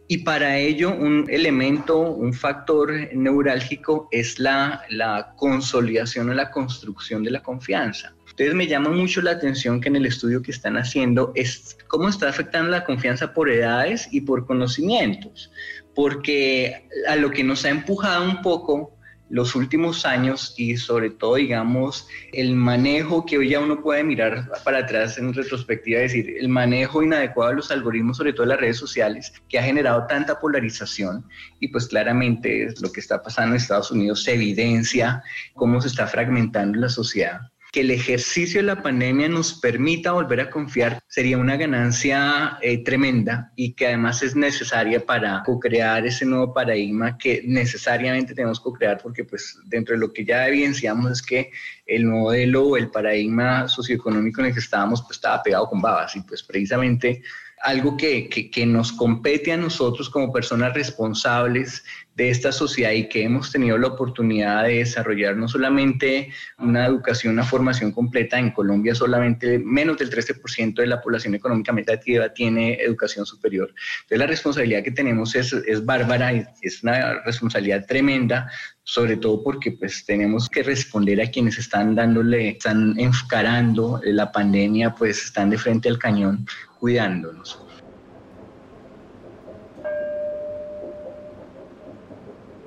Y 0.08 0.20
para 0.20 0.58
ello, 0.58 0.94
un 0.94 1.26
elemento, 1.30 2.00
un 2.00 2.34
factor 2.34 2.92
neurálgico 3.14 4.10
es 4.12 4.38
la, 4.38 4.84
la 4.90 5.34
consolidación 5.38 6.30
o 6.30 6.34
la 6.34 6.52
construcción 6.52 7.24
de 7.24 7.32
la 7.32 7.42
confianza. 7.42 8.14
Entonces 8.30 8.56
me 8.56 8.68
llama 8.68 8.90
mucho 8.90 9.22
la 9.22 9.32
atención 9.32 9.80
que 9.80 9.90
en 9.90 9.96
el 9.96 10.08
estudio 10.08 10.42
que 10.42 10.52
están 10.52 10.76
haciendo 10.76 11.32
es 11.36 11.78
cómo 11.88 12.10
está 12.10 12.28
afectando 12.28 12.72
la 12.72 12.84
confianza 12.84 13.34
por 13.34 13.50
edades 13.50 14.10
y 14.12 14.22
por 14.22 14.46
conocimientos, 14.48 15.52
porque 15.94 16.90
a 17.08 17.16
lo 17.16 17.30
que 17.30 17.44
nos 17.44 17.64
ha 17.64 17.70
empujado 17.70 18.26
un 18.26 18.42
poco 18.42 18.93
los 19.34 19.56
últimos 19.56 20.06
años 20.06 20.54
y 20.58 20.78
sobre 20.78 21.10
todo, 21.10 21.36
digamos, 21.36 22.08
el 22.34 22.56
manejo 22.56 23.26
que 23.26 23.40
hoy 23.40 23.50
ya 23.50 23.62
uno 23.62 23.82
puede 23.82 24.04
mirar 24.04 24.48
para 24.64 24.78
atrás 24.78 25.18
en 25.18 25.34
retrospectiva, 25.34 26.02
decir, 26.02 26.36
el 26.40 26.50
manejo 26.50 27.02
inadecuado 27.02 27.50
de 27.50 27.56
los 27.56 27.72
algoritmos, 27.72 28.18
sobre 28.18 28.34
todo 28.34 28.44
de 28.44 28.50
las 28.50 28.60
redes 28.60 28.78
sociales, 28.78 29.34
que 29.50 29.58
ha 29.58 29.64
generado 29.64 30.06
tanta 30.06 30.40
polarización 30.40 31.26
y 31.60 31.70
pues 31.70 31.88
claramente 31.88 32.76
lo 32.80 32.92
que 32.92 33.00
está 33.00 33.24
pasando 33.24 33.56
en 33.56 33.62
Estados 33.62 33.90
Unidos 33.90 34.22
se 34.22 34.36
evidencia 34.36 35.24
cómo 35.56 35.82
se 35.82 35.88
está 35.88 36.06
fragmentando 36.06 36.80
la 36.80 36.90
sociedad 36.90 37.53
que 37.74 37.82
el 37.82 37.90
ejercicio 37.90 38.62
de 38.62 38.68
la 38.68 38.84
pandemia 38.84 39.28
nos 39.28 39.56
permita 39.56 40.12
volver 40.12 40.40
a 40.42 40.52
confiar 40.52 41.02
sería 41.08 41.40
una 41.40 41.58
ganancia 41.58 42.60
eh, 42.62 42.84
tremenda 42.84 43.52
y 43.56 43.74
que 43.74 43.88
además 43.88 44.22
es 44.22 44.36
necesaria 44.36 45.04
para 45.04 45.42
co-crear 45.44 46.06
ese 46.06 46.24
nuevo 46.24 46.54
paradigma 46.54 47.18
que 47.18 47.42
necesariamente 47.44 48.36
tenemos 48.36 48.62
que 48.62 48.70
crear 48.78 49.00
porque 49.02 49.24
pues 49.24 49.58
dentro 49.66 49.96
de 49.96 50.02
lo 50.02 50.14
que 50.14 50.24
ya 50.24 50.48
evidenciamos 50.48 51.14
es 51.14 51.22
que 51.24 51.50
el 51.88 52.06
modelo 52.06 52.68
o 52.68 52.78
el 52.78 52.92
paradigma 52.92 53.68
socioeconómico 53.68 54.42
en 54.42 54.48
el 54.48 54.54
que 54.54 54.60
estábamos 54.60 55.02
pues 55.02 55.18
estaba 55.18 55.42
pegado 55.42 55.68
con 55.68 55.82
babas 55.82 56.16
y 56.16 56.22
pues 56.22 56.44
precisamente 56.44 57.24
algo 57.64 57.98
que, 57.98 58.30
que, 58.30 58.52
que, 58.52 58.66
nos 58.66 58.92
compete 58.92 59.52
a 59.54 59.58
nosotros 59.58 60.10
como 60.10 60.34
personas 60.34 60.74
responsables 60.74 61.84
de 62.16 62.30
esta 62.30 62.52
sociedad 62.52 62.92
y 62.92 63.10
que 63.10 63.24
hemos 63.24 63.52
tenido 63.52 63.78
la 63.78 63.88
oportunidad 63.88 64.64
de 64.64 64.78
desarrollar 64.78 65.36
no 65.36 65.48
solamente 65.48 66.32
una 66.60 66.86
educación, 66.86 67.34
una 67.34 67.44
formación 67.44 67.92
completa, 67.92 68.38
en 68.38 68.52
Colombia 68.52 68.94
solamente 68.94 69.58
menos 69.60 69.98
del 69.98 70.12
13% 70.12 70.76
de 70.76 70.88
la 70.88 71.02
población 71.02 71.34
económicamente 71.34 71.92
activa 71.92 72.34
tiene 72.34 72.76
educación 72.76 73.26
superior. 73.26 73.74
Entonces 74.04 74.20
la 74.20 74.28
responsabilidad 74.28 74.84
que 74.84 74.92
tenemos 74.92 75.36
es, 75.36 75.54
es 75.54 75.84
bárbara, 75.84 76.32
es 76.62 76.84
una 76.84 77.22
responsabilidad 77.22 77.86
tremenda, 77.88 78.50
sobre 78.84 79.18
todo 79.18 79.44
porque 79.44 79.72
pues 79.72 80.06
tenemos 80.06 80.50
que 80.50 80.62
responder 80.62 81.22
a 81.22 81.32
quienes 81.32 81.58
están 81.58 81.96
dándole, 81.96 82.50
están 82.50 82.94
encarando 83.00 84.00
la 84.04 84.32
pandemia, 84.32 84.94
pues 84.94 85.26
están 85.26 85.50
de 85.50 85.58
frente 85.58 85.90
al 85.90 85.98
cañón 85.98 86.46
cuidándonos. 86.80 87.60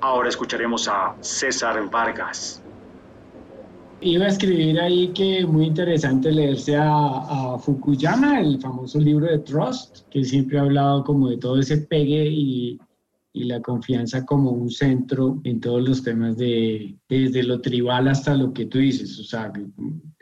Ahora 0.07 0.29
escucharemos 0.29 0.87
a 0.87 1.16
César 1.21 1.90
Vargas. 1.90 2.62
Iba 4.01 4.27
a 4.27 4.29
escribir 4.29 4.81
ahí 4.81 5.09
que 5.09 5.45
muy 5.45 5.66
interesante 5.66 6.31
leerse 6.31 6.77
a, 6.79 7.59
Fukuyama, 7.59 8.38
el 8.38 8.61
famoso 8.61 9.01
libro 9.01 9.27
de 9.27 9.40
Trust, 9.40 10.09
que 10.09 10.23
siempre 10.23 10.59
ha 10.59 10.62
hablado 10.62 11.03
como 11.03 11.29
de 11.29 11.38
todo 11.38 11.59
ese 11.59 11.79
pegue 11.79 12.25
y, 12.25 12.79
y 13.33 13.45
la 13.47 13.61
confianza 13.61 14.25
como 14.25 14.53
un 14.53 14.71
centro 14.71 15.40
en 15.42 15.59
todos 15.59 15.83
los 15.83 16.05
temas 16.05 16.37
de 16.37 16.97
desde 17.09 17.42
lo 17.42 17.61
tribal 17.61 18.07
hasta 18.07 18.37
lo 18.37 18.53
que 18.53 18.66
tú 18.66 18.79
dices, 18.79 19.19
o 19.19 19.25
sea, 19.25 19.53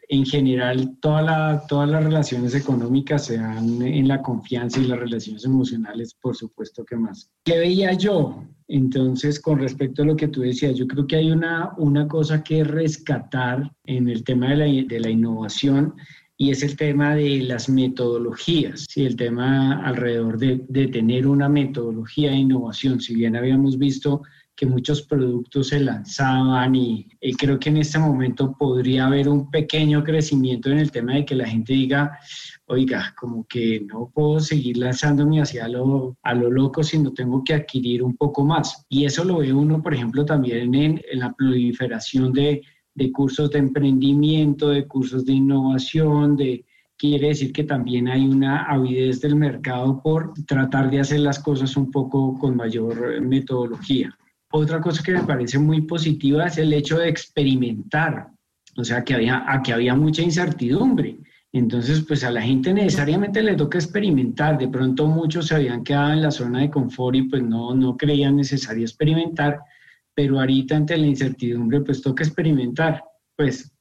en 0.09 0.25
general 0.25 0.97
toda 1.01 1.67
todas 1.67 1.91
las 1.91 2.03
relaciones 2.03 2.55
económicas 2.55 3.27
se 3.27 3.37
dan 3.37 3.83
en 3.83 4.09
la 4.09 4.23
confianza 4.23 4.81
y 4.81 4.87
las 4.87 4.99
relaciones 4.99 5.45
emocionales, 5.45 6.15
por 6.15 6.35
supuesto 6.35 6.87
que 6.87 6.97
más. 6.97 7.31
¿Qué 7.45 7.59
veía 7.59 7.93
yo? 7.93 8.45
Entonces, 8.69 9.41
con 9.41 9.59
respecto 9.59 10.03
a 10.03 10.07
lo 10.07 10.17
que 10.17 10.29
tú 10.29 10.41
decías, 10.41 10.77
yo 10.77 10.87
creo 10.87 11.07
que 11.07 11.17
hay 11.17 11.31
una, 11.31 11.73
una 11.77 12.09
cosa 12.09 12.43
que 12.43 12.65
rescatar 12.65 13.71
en 13.85 14.09
el 14.09 14.25
tema 14.25 14.51
de 14.51 14.57
la, 14.57 14.65
de 14.65 15.01
la 15.01 15.11
innovación 15.11 15.95
y 16.37 16.51
es 16.51 16.63
el 16.63 16.77
tema 16.77 17.15
de 17.15 17.43
las 17.43 17.69
metodologías, 17.69 18.87
¿sí? 18.89 19.05
el 19.05 19.17
tema 19.17 19.85
alrededor 19.87 20.39
de, 20.39 20.65
de 20.69 20.89
tener 20.89 21.27
una 21.27 21.49
metodología 21.49 22.31
de 22.31 22.39
innovación. 22.39 23.01
Si 23.01 23.15
bien 23.15 23.37
habíamos 23.37 23.79
visto 23.79 24.23
que 24.57 24.67
muchos 24.67 25.03
productos 25.03 25.69
se 25.69 25.81
lanzaban 25.81 26.75
y, 26.75 27.07
creo 27.37 27.59
que 27.59 27.71
en 27.71 27.79
este 27.79 27.99
momento 27.99 28.55
podría 28.57 29.07
haber 29.07 29.29
un 29.29 29.51
pequeño 29.51 30.05
crecimiento 30.05 30.71
en 30.71 30.79
el 30.79 30.91
tema 30.91 31.15
de 31.15 31.25
que 31.25 31.35
la 31.35 31.49
gente 31.49 31.73
diga, 31.73 32.19
oiga, 32.67 33.15
como 33.19 33.45
que 33.47 33.85
no 33.87 34.11
puedo 34.15 34.41
seguir 34.41 34.77
lanzándome 34.77 35.41
hacia 35.41 35.69
lo, 35.69 36.17
a 36.23 36.35
lo 36.35 36.51
loco, 36.51 36.83
sino 36.83 37.13
tengo 37.13 37.43
que 37.43 37.55
adquirir 37.55 38.03
un 38.03 38.17
poco 38.17 38.45
más. 38.45 38.87
Y 38.89 39.05
eso 39.05 39.25
lo 39.25 39.39
ve 39.39 39.53
uno, 39.53 39.83
por 39.83 39.95
ejemplo, 39.95 40.25
también 40.25 40.75
en, 40.75 41.03
en 41.11 41.19
la 41.19 41.33
proliferación 41.33 42.33
de, 42.33 42.63
de 42.95 43.13
cursos 43.13 43.51
de 43.51 43.59
emprendimiento, 43.59 44.69
de 44.69 44.87
cursos 44.87 45.25
de 45.25 45.33
innovación, 45.33 46.37
de, 46.37 46.65
quiere 46.97 47.29
decir 47.29 47.53
que 47.53 47.65
también 47.65 48.09
hay 48.09 48.27
una 48.27 48.65
avidez 48.65 49.21
del 49.21 49.37
mercado 49.37 50.01
por 50.03 50.33
tratar 50.47 50.91
de 50.91 51.01
hacer 51.01 51.21
las 51.21 51.39
cosas 51.39 51.77
un 51.77 51.91
poco 51.91 52.39
con 52.39 52.57
mayor 52.57 53.21
metodología. 53.21 54.17
Otra 54.57 54.81
cosa 54.81 55.03
que 55.03 55.11
me 55.11 55.25
parece 55.25 55.59
muy 55.59 55.81
positiva 55.81 56.47
es 56.47 56.59
el 56.59 56.73
hecho 56.73 56.99
de 56.99 57.09
experimentar, 57.09 58.29
o 58.77 58.85
sea, 58.85 59.03
que 59.03 59.15
había, 59.15 59.45
que 59.65 59.73
había 59.73 59.97
mucha 59.97 60.23
incertidumbre. 60.23 61.19
Entonces, 61.51 62.05
pues 62.07 62.23
a 62.23 62.31
la 62.31 62.41
gente 62.41 62.73
necesariamente 62.73 63.43
le 63.43 63.57
toca 63.57 63.79
experimentar. 63.79 64.57
De 64.57 64.69
pronto 64.69 65.09
muchos 65.09 65.49
se 65.49 65.57
habían 65.57 65.83
quedado 65.83 66.13
en 66.13 66.23
la 66.23 66.31
zona 66.31 66.61
de 66.61 66.71
confort 66.71 67.17
y 67.17 67.23
pues 67.23 67.43
no, 67.43 67.75
no 67.75 67.97
creían 67.97 68.37
necesario 68.37 68.85
experimentar, 68.85 69.59
pero 70.15 70.39
ahorita 70.39 70.77
ante 70.77 70.97
la 70.99 71.09
incertidumbre 71.09 71.81
pues 71.81 72.01
toca 72.01 72.23
experimentar. 72.23 73.03
Pues, 73.35 73.73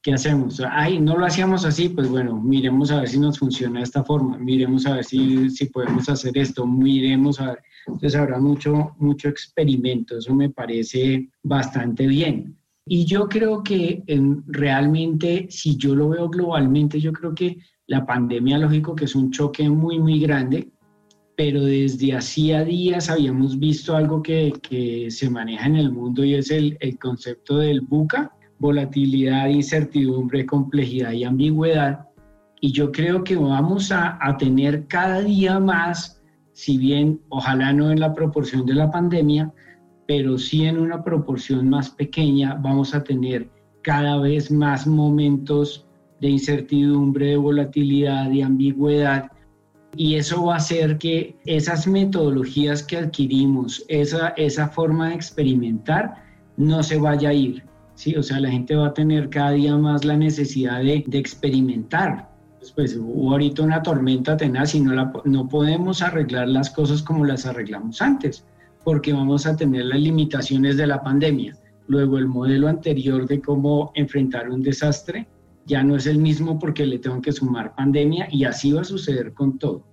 ¿qué 0.00 0.14
hacemos? 0.14 0.62
Ay, 0.70 1.00
no 1.00 1.16
lo 1.16 1.26
hacíamos 1.26 1.64
así, 1.64 1.88
pues 1.88 2.08
bueno, 2.08 2.40
miremos 2.40 2.92
a 2.92 3.00
ver 3.00 3.08
si 3.08 3.18
nos 3.18 3.40
funciona 3.40 3.80
de 3.80 3.86
esta 3.86 4.04
forma, 4.04 4.38
miremos 4.38 4.86
a 4.86 4.94
ver 4.94 5.04
si, 5.04 5.50
si 5.50 5.64
podemos 5.64 6.08
hacer 6.08 6.38
esto, 6.38 6.64
miremos 6.64 7.40
a 7.40 7.46
ver 7.46 7.62
entonces 7.86 8.14
habrá 8.14 8.38
mucho, 8.38 8.94
mucho 8.98 9.28
experimento, 9.28 10.18
eso 10.18 10.34
me 10.34 10.50
parece 10.50 11.28
bastante 11.42 12.06
bien. 12.06 12.56
Y 12.86 13.04
yo 13.04 13.28
creo 13.28 13.62
que 13.62 14.02
realmente, 14.46 15.46
si 15.50 15.76
yo 15.76 15.94
lo 15.94 16.08
veo 16.10 16.28
globalmente, 16.28 17.00
yo 17.00 17.12
creo 17.12 17.34
que 17.34 17.58
la 17.86 18.04
pandemia, 18.04 18.58
lógico 18.58 18.94
que 18.94 19.04
es 19.04 19.14
un 19.14 19.30
choque 19.30 19.68
muy, 19.68 19.98
muy 20.00 20.18
grande, 20.18 20.72
pero 21.36 21.64
desde 21.64 22.14
hacía 22.14 22.64
días 22.64 23.08
habíamos 23.08 23.58
visto 23.58 23.96
algo 23.96 24.22
que, 24.22 24.52
que 24.62 25.10
se 25.10 25.30
maneja 25.30 25.66
en 25.66 25.76
el 25.76 25.92
mundo 25.92 26.24
y 26.24 26.34
es 26.34 26.50
el, 26.50 26.76
el 26.80 26.98
concepto 26.98 27.58
del 27.58 27.80
buca, 27.80 28.32
volatilidad, 28.58 29.48
incertidumbre, 29.48 30.46
complejidad 30.46 31.12
y 31.12 31.24
ambigüedad. 31.24 32.08
Y 32.60 32.72
yo 32.72 32.92
creo 32.92 33.24
que 33.24 33.36
vamos 33.36 33.90
a, 33.90 34.18
a 34.20 34.36
tener 34.36 34.86
cada 34.86 35.20
día 35.20 35.58
más 35.58 36.11
si 36.52 36.78
bien 36.78 37.20
ojalá 37.28 37.72
no 37.72 37.90
en 37.90 38.00
la 38.00 38.14
proporción 38.14 38.66
de 38.66 38.74
la 38.74 38.90
pandemia, 38.90 39.52
pero 40.06 40.38
sí 40.38 40.64
en 40.64 40.78
una 40.78 41.02
proporción 41.02 41.68
más 41.68 41.90
pequeña 41.90 42.54
vamos 42.54 42.94
a 42.94 43.02
tener 43.02 43.48
cada 43.82 44.18
vez 44.18 44.50
más 44.50 44.86
momentos 44.86 45.86
de 46.20 46.28
incertidumbre, 46.28 47.26
de 47.26 47.36
volatilidad, 47.36 48.30
de 48.30 48.42
ambigüedad. 48.42 49.30
Y 49.96 50.14
eso 50.14 50.46
va 50.46 50.54
a 50.54 50.58
hacer 50.58 50.98
que 50.98 51.36
esas 51.44 51.86
metodologías 51.86 52.82
que 52.82 52.96
adquirimos, 52.96 53.84
esa, 53.88 54.28
esa 54.36 54.68
forma 54.68 55.08
de 55.08 55.16
experimentar, 55.16 56.14
no 56.56 56.82
se 56.82 56.98
vaya 56.98 57.30
a 57.30 57.34
ir. 57.34 57.64
¿sí? 57.94 58.14
O 58.14 58.22
sea, 58.22 58.40
la 58.40 58.50
gente 58.50 58.76
va 58.76 58.88
a 58.88 58.94
tener 58.94 59.28
cada 59.30 59.50
día 59.50 59.76
más 59.76 60.04
la 60.04 60.16
necesidad 60.16 60.78
de, 60.78 61.04
de 61.06 61.18
experimentar, 61.18 62.31
pues 62.70 62.96
hubo 62.96 63.32
ahorita 63.32 63.62
una 63.62 63.82
tormenta 63.82 64.36
tenaz 64.36 64.74
y 64.74 64.80
no, 64.80 64.92
la, 64.94 65.12
no 65.24 65.48
podemos 65.48 66.02
arreglar 66.02 66.48
las 66.48 66.70
cosas 66.70 67.02
como 67.02 67.24
las 67.24 67.46
arreglamos 67.46 68.00
antes, 68.00 68.44
porque 68.84 69.12
vamos 69.12 69.46
a 69.46 69.56
tener 69.56 69.86
las 69.86 69.98
limitaciones 69.98 70.76
de 70.76 70.86
la 70.86 71.02
pandemia. 71.02 71.56
Luego 71.88 72.18
el 72.18 72.26
modelo 72.26 72.68
anterior 72.68 73.26
de 73.26 73.40
cómo 73.40 73.90
enfrentar 73.94 74.48
un 74.48 74.62
desastre 74.62 75.26
ya 75.66 75.82
no 75.82 75.96
es 75.96 76.06
el 76.06 76.18
mismo 76.18 76.58
porque 76.58 76.86
le 76.86 76.98
tengo 76.98 77.20
que 77.20 77.32
sumar 77.32 77.74
pandemia 77.74 78.28
y 78.30 78.44
así 78.44 78.72
va 78.72 78.82
a 78.82 78.84
suceder 78.84 79.32
con 79.32 79.58
todo. 79.58 79.84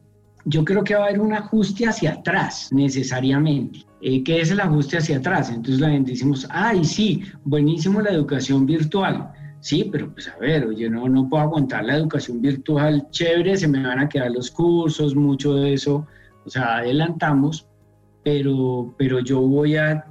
Yo 0.46 0.64
creo 0.64 0.84
que 0.84 0.96
va 0.96 1.02
a 1.02 1.08
haber 1.08 1.20
un 1.20 1.34
ajuste 1.34 1.88
hacia 1.88 2.14
atrás 2.14 2.70
necesariamente. 2.72 3.80
Eh, 4.02 4.24
¿Qué 4.24 4.42
es 4.42 4.52
el 4.52 4.62
ajuste 4.62 4.98
hacia 4.98 5.18
atrás? 5.18 5.50
Entonces 5.50 5.82
la 5.82 5.90
gente 5.90 6.12
decimos, 6.12 6.48
ay, 6.50 6.86
sí, 6.86 7.24
buenísimo 7.44 8.02
la 8.02 8.12
educación 8.12 8.66
virtual 8.66 9.32
Sí, 9.62 9.90
pero 9.92 10.12
pues 10.14 10.30
a 10.30 10.38
ver, 10.38 10.66
oye, 10.66 10.90
no, 10.90 11.10
no 11.10 11.28
puedo 11.28 11.44
aguantar 11.44 11.84
la 11.84 11.98
educación 11.98 12.42
virtual 12.42 13.08
chévere, 13.12 13.58
se 13.58 13.68
me 13.68 13.86
van 13.86 14.00
a 14.00 14.08
quedar 14.08 14.32
los 14.32 14.52
cursos, 14.52 15.16
mucho 15.16 15.56
de 15.56 15.74
eso, 15.74 16.08
o 16.46 16.50
sea, 16.50 16.78
adelantamos, 16.78 17.68
pero, 18.24 18.94
pero 18.98 19.20
yo 19.20 19.42
voy 19.42 19.76
a, 19.76 20.06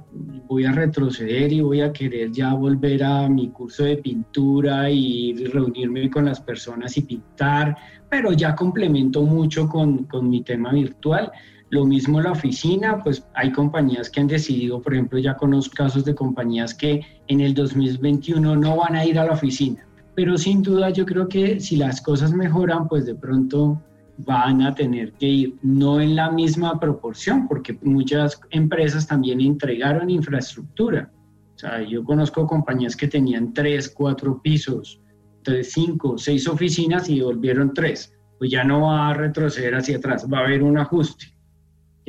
voy 0.47 0.65
a 0.65 0.71
retroceder 0.71 1.51
y 1.51 1.61
voy 1.61 1.81
a 1.81 1.91
querer 1.91 2.31
ya 2.31 2.53
volver 2.53 3.03
a 3.03 3.27
mi 3.27 3.49
curso 3.49 3.83
de 3.83 3.97
pintura 3.97 4.89
y 4.89 5.33
reunirme 5.45 6.09
con 6.11 6.25
las 6.25 6.39
personas 6.41 6.95
y 6.97 7.01
pintar, 7.01 7.75
pero 8.07 8.33
ya 8.33 8.55
complemento 8.55 9.23
mucho 9.23 9.67
con, 9.67 10.05
con 10.05 10.29
mi 10.29 10.41
tema 10.41 10.71
virtual. 10.71 11.31
Lo 11.71 11.85
mismo 11.85 12.19
la 12.19 12.31
oficina, 12.31 13.03
pues 13.03 13.23
hay 13.35 13.51
compañías 13.51 14.09
que 14.09 14.19
han 14.19 14.27
decidido, 14.27 14.81
por 14.81 14.93
ejemplo, 14.93 15.19
ya 15.19 15.37
conozco 15.37 15.75
casos 15.77 16.03
de 16.03 16.15
compañías 16.15 16.73
que 16.73 17.01
en 17.27 17.41
el 17.41 17.53
2021 17.53 18.55
no 18.55 18.77
van 18.77 18.95
a 18.95 19.05
ir 19.05 19.19
a 19.19 19.25
la 19.25 19.33
oficina. 19.33 19.85
Pero 20.15 20.37
sin 20.37 20.63
duda 20.63 20.89
yo 20.89 21.05
creo 21.05 21.27
que 21.27 21.59
si 21.59 21.75
las 21.75 22.01
cosas 22.01 22.33
mejoran, 22.33 22.87
pues 22.87 23.05
de 23.05 23.13
pronto 23.13 23.79
van 24.17 24.63
a 24.63 24.73
tener 24.73 25.13
que 25.13 25.27
ir, 25.27 25.55
no 25.61 26.01
en 26.01 26.15
la 26.15 26.31
misma 26.31 26.79
proporción, 26.79 27.47
porque 27.47 27.77
muchas 27.83 28.41
empresas 28.49 29.05
también 29.05 29.39
entregaron 29.39 30.09
infraestructura. 30.09 31.11
O 31.53 31.59
sea, 31.59 31.83
yo 31.83 32.03
conozco 32.03 32.47
compañías 32.47 32.95
que 32.95 33.07
tenían 33.07 33.53
tres, 33.53 33.89
cuatro 33.89 34.41
pisos, 34.41 34.99
tres, 35.43 35.71
cinco, 35.71 36.17
seis 36.17 36.47
oficinas 36.47 37.09
y 37.09 37.21
volvieron 37.21 37.75
tres. 37.75 38.11
Pues 38.39 38.49
ya 38.49 38.63
no 38.63 38.81
va 38.81 39.09
a 39.09 39.13
retroceder 39.13 39.75
hacia 39.75 39.97
atrás, 39.97 40.25
va 40.31 40.39
a 40.39 40.45
haber 40.45 40.63
un 40.63 40.77
ajuste 40.79 41.38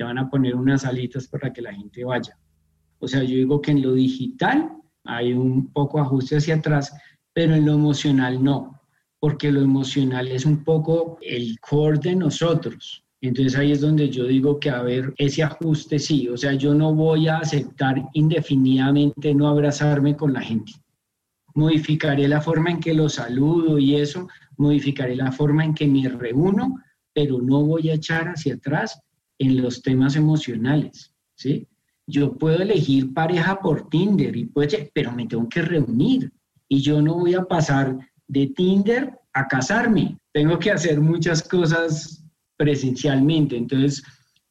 ya 0.01 0.07
van 0.07 0.19
a 0.19 0.31
poner 0.31 0.55
unas 0.57 0.83
salitas 0.83 1.29
para 1.29 1.53
que 1.53 1.61
la 1.61 1.75
gente 1.75 2.05
vaya. 2.05 2.35
O 3.01 3.07
sea, 3.07 3.23
yo 3.23 3.37
digo 3.37 3.61
que 3.61 3.73
en 3.73 3.83
lo 3.83 3.93
digital 3.93 4.73
hay 5.05 5.35
un 5.35 5.71
poco 5.75 6.01
ajuste 6.01 6.39
hacia 6.39 6.55
atrás, 6.55 6.91
pero 7.35 7.55
en 7.55 7.67
lo 7.67 7.75
emocional 7.75 8.43
no, 8.43 8.81
porque 9.19 9.53
lo 9.53 9.61
emocional 9.61 10.29
es 10.29 10.47
un 10.47 10.65
poco 10.65 11.19
el 11.21 11.61
core 11.61 11.99
de 11.99 12.17
nosotros. 12.17 13.05
Entonces 13.21 13.59
ahí 13.59 13.73
es 13.73 13.83
donde 13.83 14.09
yo 14.09 14.25
digo 14.25 14.59
que 14.59 14.71
a 14.71 14.81
ver, 14.81 15.13
ese 15.19 15.43
ajuste 15.43 15.99
sí, 15.99 16.29
o 16.29 16.39
sea, 16.39 16.55
yo 16.55 16.73
no 16.73 16.95
voy 16.95 17.29
a 17.29 17.37
aceptar 17.37 18.03
indefinidamente 18.15 19.35
no 19.35 19.49
abrazarme 19.49 20.17
con 20.17 20.33
la 20.33 20.41
gente. 20.41 20.73
Modificaré 21.55 22.27
la 22.27 22.41
forma 22.41 22.71
en 22.71 22.81
que 22.81 22.95
lo 22.95 23.11
saludo 23.11 23.79
y 23.79 23.97
eso, 23.97 24.29
modificaré 24.57 25.15
la 25.15 25.31
forma 25.31 25.63
en 25.63 25.75
que 25.75 25.87
me 25.87 26.09
reúno, 26.09 26.79
pero 27.13 27.43
no 27.43 27.63
voy 27.67 27.91
a 27.91 27.95
echar 27.95 28.29
hacia 28.29 28.55
atrás 28.55 28.99
en 29.41 29.61
los 29.61 29.83
temas 29.83 30.15
emocionales, 30.15 31.13
¿sí? 31.35 31.67
yo 32.11 32.37
puedo 32.37 32.61
elegir 32.63 33.15
pareja 33.15 33.61
por 33.61 33.89
Tinder, 33.89 34.37
y 34.37 34.47
puede, 34.47 34.91
pero 34.95 35.13
me 35.13 35.27
tengo 35.27 35.49
que 35.49 35.63
reunir 35.63 36.33
y 36.69 36.81
yo 36.81 37.01
no 37.01 37.15
voy 37.15 37.35
a 37.35 37.45
pasar 37.45 37.97
de 38.29 38.49
Tinder 38.49 39.19
a 39.33 39.47
casarme. 39.47 40.19
Tengo 40.33 40.59
que 40.59 40.71
hacer 40.71 41.01
muchas 41.01 41.43
cosas 41.43 42.25
presencialmente. 42.57 43.57
Entonces, 43.57 44.03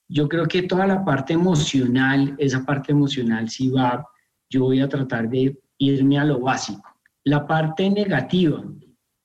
yo 0.07 0.27
creo 0.27 0.45
que 0.45 0.63
toda 0.63 0.87
la 0.87 1.05
parte 1.05 1.33
emocional, 1.33 2.35
esa 2.37 2.65
parte 2.65 2.91
emocional 2.91 3.49
sí 3.49 3.69
va, 3.69 4.05
yo 4.49 4.63
voy 4.63 4.81
a 4.81 4.89
tratar 4.89 5.29
de 5.29 5.57
irme 5.77 6.17
a 6.17 6.25
lo 6.25 6.39
básico. 6.39 6.83
La 7.23 7.45
parte 7.45 7.89
negativa, 7.89 8.63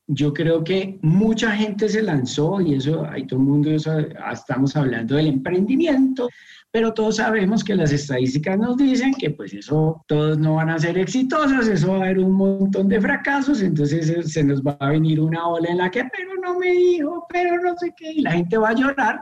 yo 0.07 0.33
creo 0.33 0.63
que 0.63 0.99
mucha 1.01 1.51
gente 1.51 1.89
se 1.89 2.01
lanzó 2.01 2.61
y 2.61 2.75
eso, 2.75 3.05
hay 3.09 3.25
todo 3.25 3.39
el 3.39 3.45
mundo, 3.45 3.71
estamos 3.71 4.75
hablando 4.75 5.15
del 5.15 5.27
emprendimiento, 5.27 6.29
pero 6.71 6.93
todos 6.93 7.15
sabemos 7.15 7.63
que 7.63 7.73
las 7.73 7.91
estadísticas 7.91 8.57
nos 8.57 8.77
dicen 8.77 9.13
que 9.13 9.31
pues 9.31 9.53
eso, 9.53 10.03
todos 10.07 10.37
no 10.37 10.55
van 10.55 10.69
a 10.69 10.79
ser 10.79 10.97
exitosos, 10.97 11.67
eso 11.67 11.91
va 11.91 11.97
a 11.97 12.01
haber 12.01 12.19
un 12.19 12.33
montón 12.33 12.87
de 12.87 13.01
fracasos, 13.01 13.61
entonces 13.61 14.31
se 14.31 14.43
nos 14.43 14.61
va 14.61 14.77
a 14.79 14.89
venir 14.89 15.19
una 15.19 15.47
ola 15.47 15.69
en 15.69 15.77
la 15.77 15.89
que, 15.89 16.03
pero 16.03 16.35
no 16.41 16.59
me 16.59 16.71
dijo, 16.71 17.25
pero 17.29 17.61
no 17.61 17.75
sé 17.77 17.93
qué, 17.97 18.11
y 18.11 18.21
la 18.21 18.33
gente 18.33 18.57
va 18.57 18.69
a 18.69 18.75
llorar, 18.75 19.19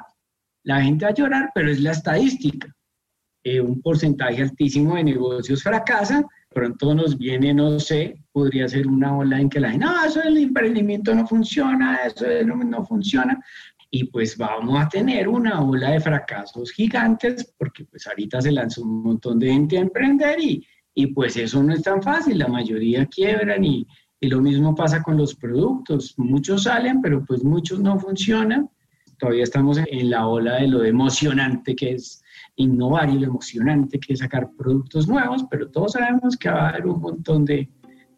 la 0.64 0.82
gente 0.82 1.06
va 1.06 1.12
a 1.12 1.16
llorar, 1.16 1.52
pero 1.54 1.72
es 1.72 1.80
la 1.80 1.92
estadística. 1.92 2.68
Eh, 3.46 3.60
un 3.60 3.82
porcentaje 3.82 4.42
altísimo 4.42 4.96
de 4.96 5.04
negocios 5.04 5.62
fracasan, 5.62 6.26
pronto 6.54 6.94
nos 6.94 7.18
viene, 7.18 7.54
no 7.54 7.80
sé, 7.80 8.18
podría 8.32 8.68
ser 8.68 8.88
una 8.88 9.16
ola 9.16 9.40
en 9.40 9.50
que 9.50 9.60
la 9.60 9.72
gente, 9.72 9.86
no, 9.86 10.06
eso 10.06 10.20
del 10.20 10.38
emprendimiento 10.38 11.14
no 11.14 11.28
funciona, 11.28 12.00
eso 12.06 12.26
no, 12.46 12.56
no 12.56 12.86
funciona, 12.86 13.40
y 13.96 14.06
pues 14.06 14.36
vamos 14.38 14.82
a 14.82 14.90
tener 14.90 15.28
una 15.28 15.62
ola 15.62 15.92
de 15.92 16.00
fracasos 16.00 16.72
gigantes 16.72 17.54
porque 17.60 17.86
pues 17.86 18.08
ahorita 18.08 18.42
se 18.42 18.52
lanzó 18.52 18.82
un 18.82 19.04
montón 19.04 19.38
de 19.38 19.52
gente 19.52 19.78
a 19.78 19.82
emprender 19.82 20.40
y, 20.40 20.66
y 20.96 21.08
pues 21.08 21.38
eso 21.38 21.62
no 21.62 21.74
es 21.74 21.84
tan 21.84 22.02
fácil, 22.02 22.40
la 22.40 22.48
mayoría 22.48 23.06
quiebran 23.06 23.64
y, 23.64 23.86
y 24.20 24.28
lo 24.28 24.42
mismo 24.42 24.74
pasa 24.74 25.04
con 25.04 25.16
los 25.18 25.36
productos, 25.36 26.16
muchos 26.18 26.64
salen 26.64 27.04
pero 27.04 27.24
pues 27.24 27.44
muchos 27.44 27.82
no 27.82 28.00
funcionan, 28.00 28.68
todavía 29.20 29.44
estamos 29.44 29.78
en 29.78 30.10
la 30.10 30.26
ola 30.26 30.56
de 30.56 30.70
lo 30.70 30.84
emocionante 30.84 31.76
que 31.76 31.92
es 31.92 32.23
innovar 32.56 33.10
y 33.10 33.20
lo 33.20 33.28
emocionante 33.28 34.00
que 34.00 34.14
es 34.14 34.20
sacar 34.20 34.52
productos 34.58 35.08
nuevos, 35.08 35.46
pero 35.50 35.70
todos 35.70 35.94
sabemos 35.94 36.38
que 36.38 36.50
va 36.50 36.68
a 36.68 36.70
haber 36.70 36.86
un 36.86 37.02
montón 37.02 37.46
de, 37.46 37.70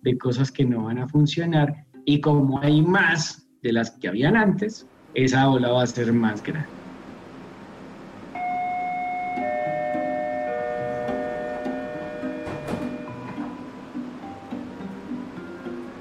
de 0.01 0.17
cosas 0.17 0.51
que 0.51 0.65
no 0.65 0.83
van 0.83 0.99
a 0.99 1.07
funcionar 1.07 1.85
y 2.05 2.21
como 2.21 2.59
hay 2.61 2.81
más 2.81 3.47
de 3.61 3.73
las 3.73 3.91
que 3.91 4.07
habían 4.07 4.35
antes, 4.35 4.87
esa 5.15 5.49
ola 5.49 5.69
va 5.71 5.83
a 5.83 5.87
ser 5.87 6.13
más 6.13 6.43
grande. 6.43 6.69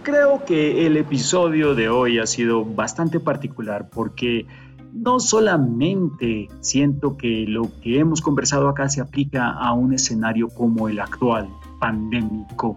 Creo 0.03 0.45
que 0.45 0.87
el 0.87 0.99
episodio 0.99 1.75
de 1.75 1.89
hoy 1.89 2.19
ha 2.19 2.27
sido 2.27 2.65
bastante 2.65 3.19
particular 3.19 3.89
porque 3.89 4.47
no 4.95 5.21
solamente 5.21 6.49
siento 6.61 7.17
que 7.17 7.45
lo 7.47 7.71
que 7.83 7.99
hemos 7.99 8.23
conversado 8.23 8.69
acá 8.69 8.89
se 8.89 9.01
aplica 9.01 9.51
a 9.51 9.73
un 9.73 9.93
escenario 9.93 10.49
como 10.49 10.89
el 10.89 11.01
actual, 11.01 11.49
pandémico, 11.81 12.77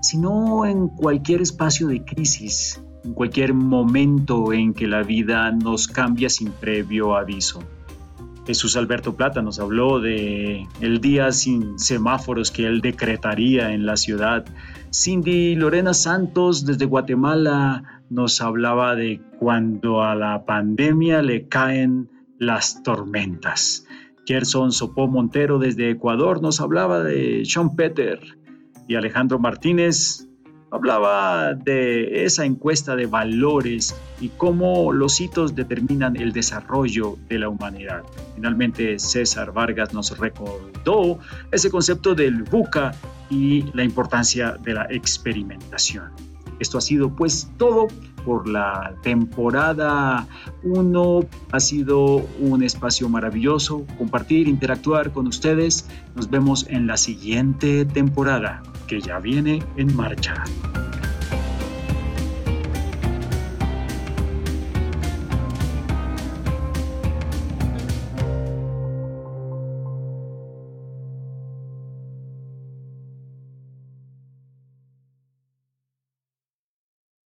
sino 0.00 0.64
en 0.66 0.88
cualquier 0.88 1.42
espacio 1.42 1.88
de 1.88 2.04
crisis 2.04 2.80
en 3.04 3.14
cualquier 3.14 3.54
momento 3.54 4.52
en 4.52 4.74
que 4.74 4.86
la 4.86 5.02
vida 5.02 5.50
nos 5.52 5.88
cambia 5.88 6.28
sin 6.28 6.50
previo 6.50 7.16
aviso. 7.16 7.62
Jesús 8.46 8.76
Alberto 8.76 9.14
Plata 9.14 9.42
nos 9.42 9.58
habló 9.58 10.00
de 10.00 10.66
el 10.80 11.00
día 11.00 11.32
sin 11.32 11.78
semáforos 11.78 12.50
que 12.50 12.66
él 12.66 12.80
decretaría 12.80 13.72
en 13.72 13.84
la 13.84 13.96
ciudad. 13.96 14.44
Cindy 14.90 15.54
Lorena 15.54 15.92
Santos 15.92 16.64
desde 16.64 16.86
Guatemala 16.86 17.97
nos 18.10 18.40
hablaba 18.40 18.94
de 18.94 19.20
cuando 19.38 20.02
a 20.02 20.14
la 20.14 20.44
pandemia 20.44 21.22
le 21.22 21.48
caen 21.48 22.10
las 22.38 22.82
tormentas. 22.82 23.86
Gerson 24.26 24.72
Sopó 24.72 25.08
Montero 25.08 25.58
desde 25.58 25.90
Ecuador 25.90 26.42
nos 26.42 26.60
hablaba 26.60 27.02
de 27.02 27.44
Sean 27.44 27.74
Peter 27.74 28.20
y 28.86 28.94
Alejandro 28.94 29.38
Martínez 29.38 30.28
hablaba 30.70 31.54
de 31.54 32.24
esa 32.24 32.44
encuesta 32.44 32.94
de 32.94 33.06
valores 33.06 33.94
y 34.20 34.28
cómo 34.28 34.92
los 34.92 35.20
hitos 35.20 35.54
determinan 35.54 36.16
el 36.16 36.32
desarrollo 36.32 37.16
de 37.28 37.38
la 37.38 37.48
humanidad. 37.48 38.02
Finalmente, 38.34 38.98
César 38.98 39.52
Vargas 39.52 39.94
nos 39.94 40.16
recordó 40.18 41.18
ese 41.50 41.70
concepto 41.70 42.14
del 42.14 42.42
buca 42.42 42.92
y 43.30 43.64
la 43.72 43.84
importancia 43.84 44.56
de 44.62 44.74
la 44.74 44.86
experimentación. 44.90 46.12
Esto 46.58 46.78
ha 46.78 46.80
sido 46.80 47.14
pues 47.14 47.50
todo 47.56 47.88
por 48.24 48.48
la 48.48 48.94
temporada 49.02 50.26
1. 50.62 51.20
Ha 51.52 51.60
sido 51.60 52.16
un 52.40 52.62
espacio 52.62 53.08
maravilloso 53.08 53.84
compartir, 53.96 54.48
interactuar 54.48 55.12
con 55.12 55.26
ustedes. 55.26 55.88
Nos 56.14 56.28
vemos 56.30 56.66
en 56.68 56.86
la 56.86 56.96
siguiente 56.96 57.84
temporada 57.84 58.62
que 58.86 59.00
ya 59.00 59.18
viene 59.18 59.62
en 59.76 59.94
marcha. 59.94 60.44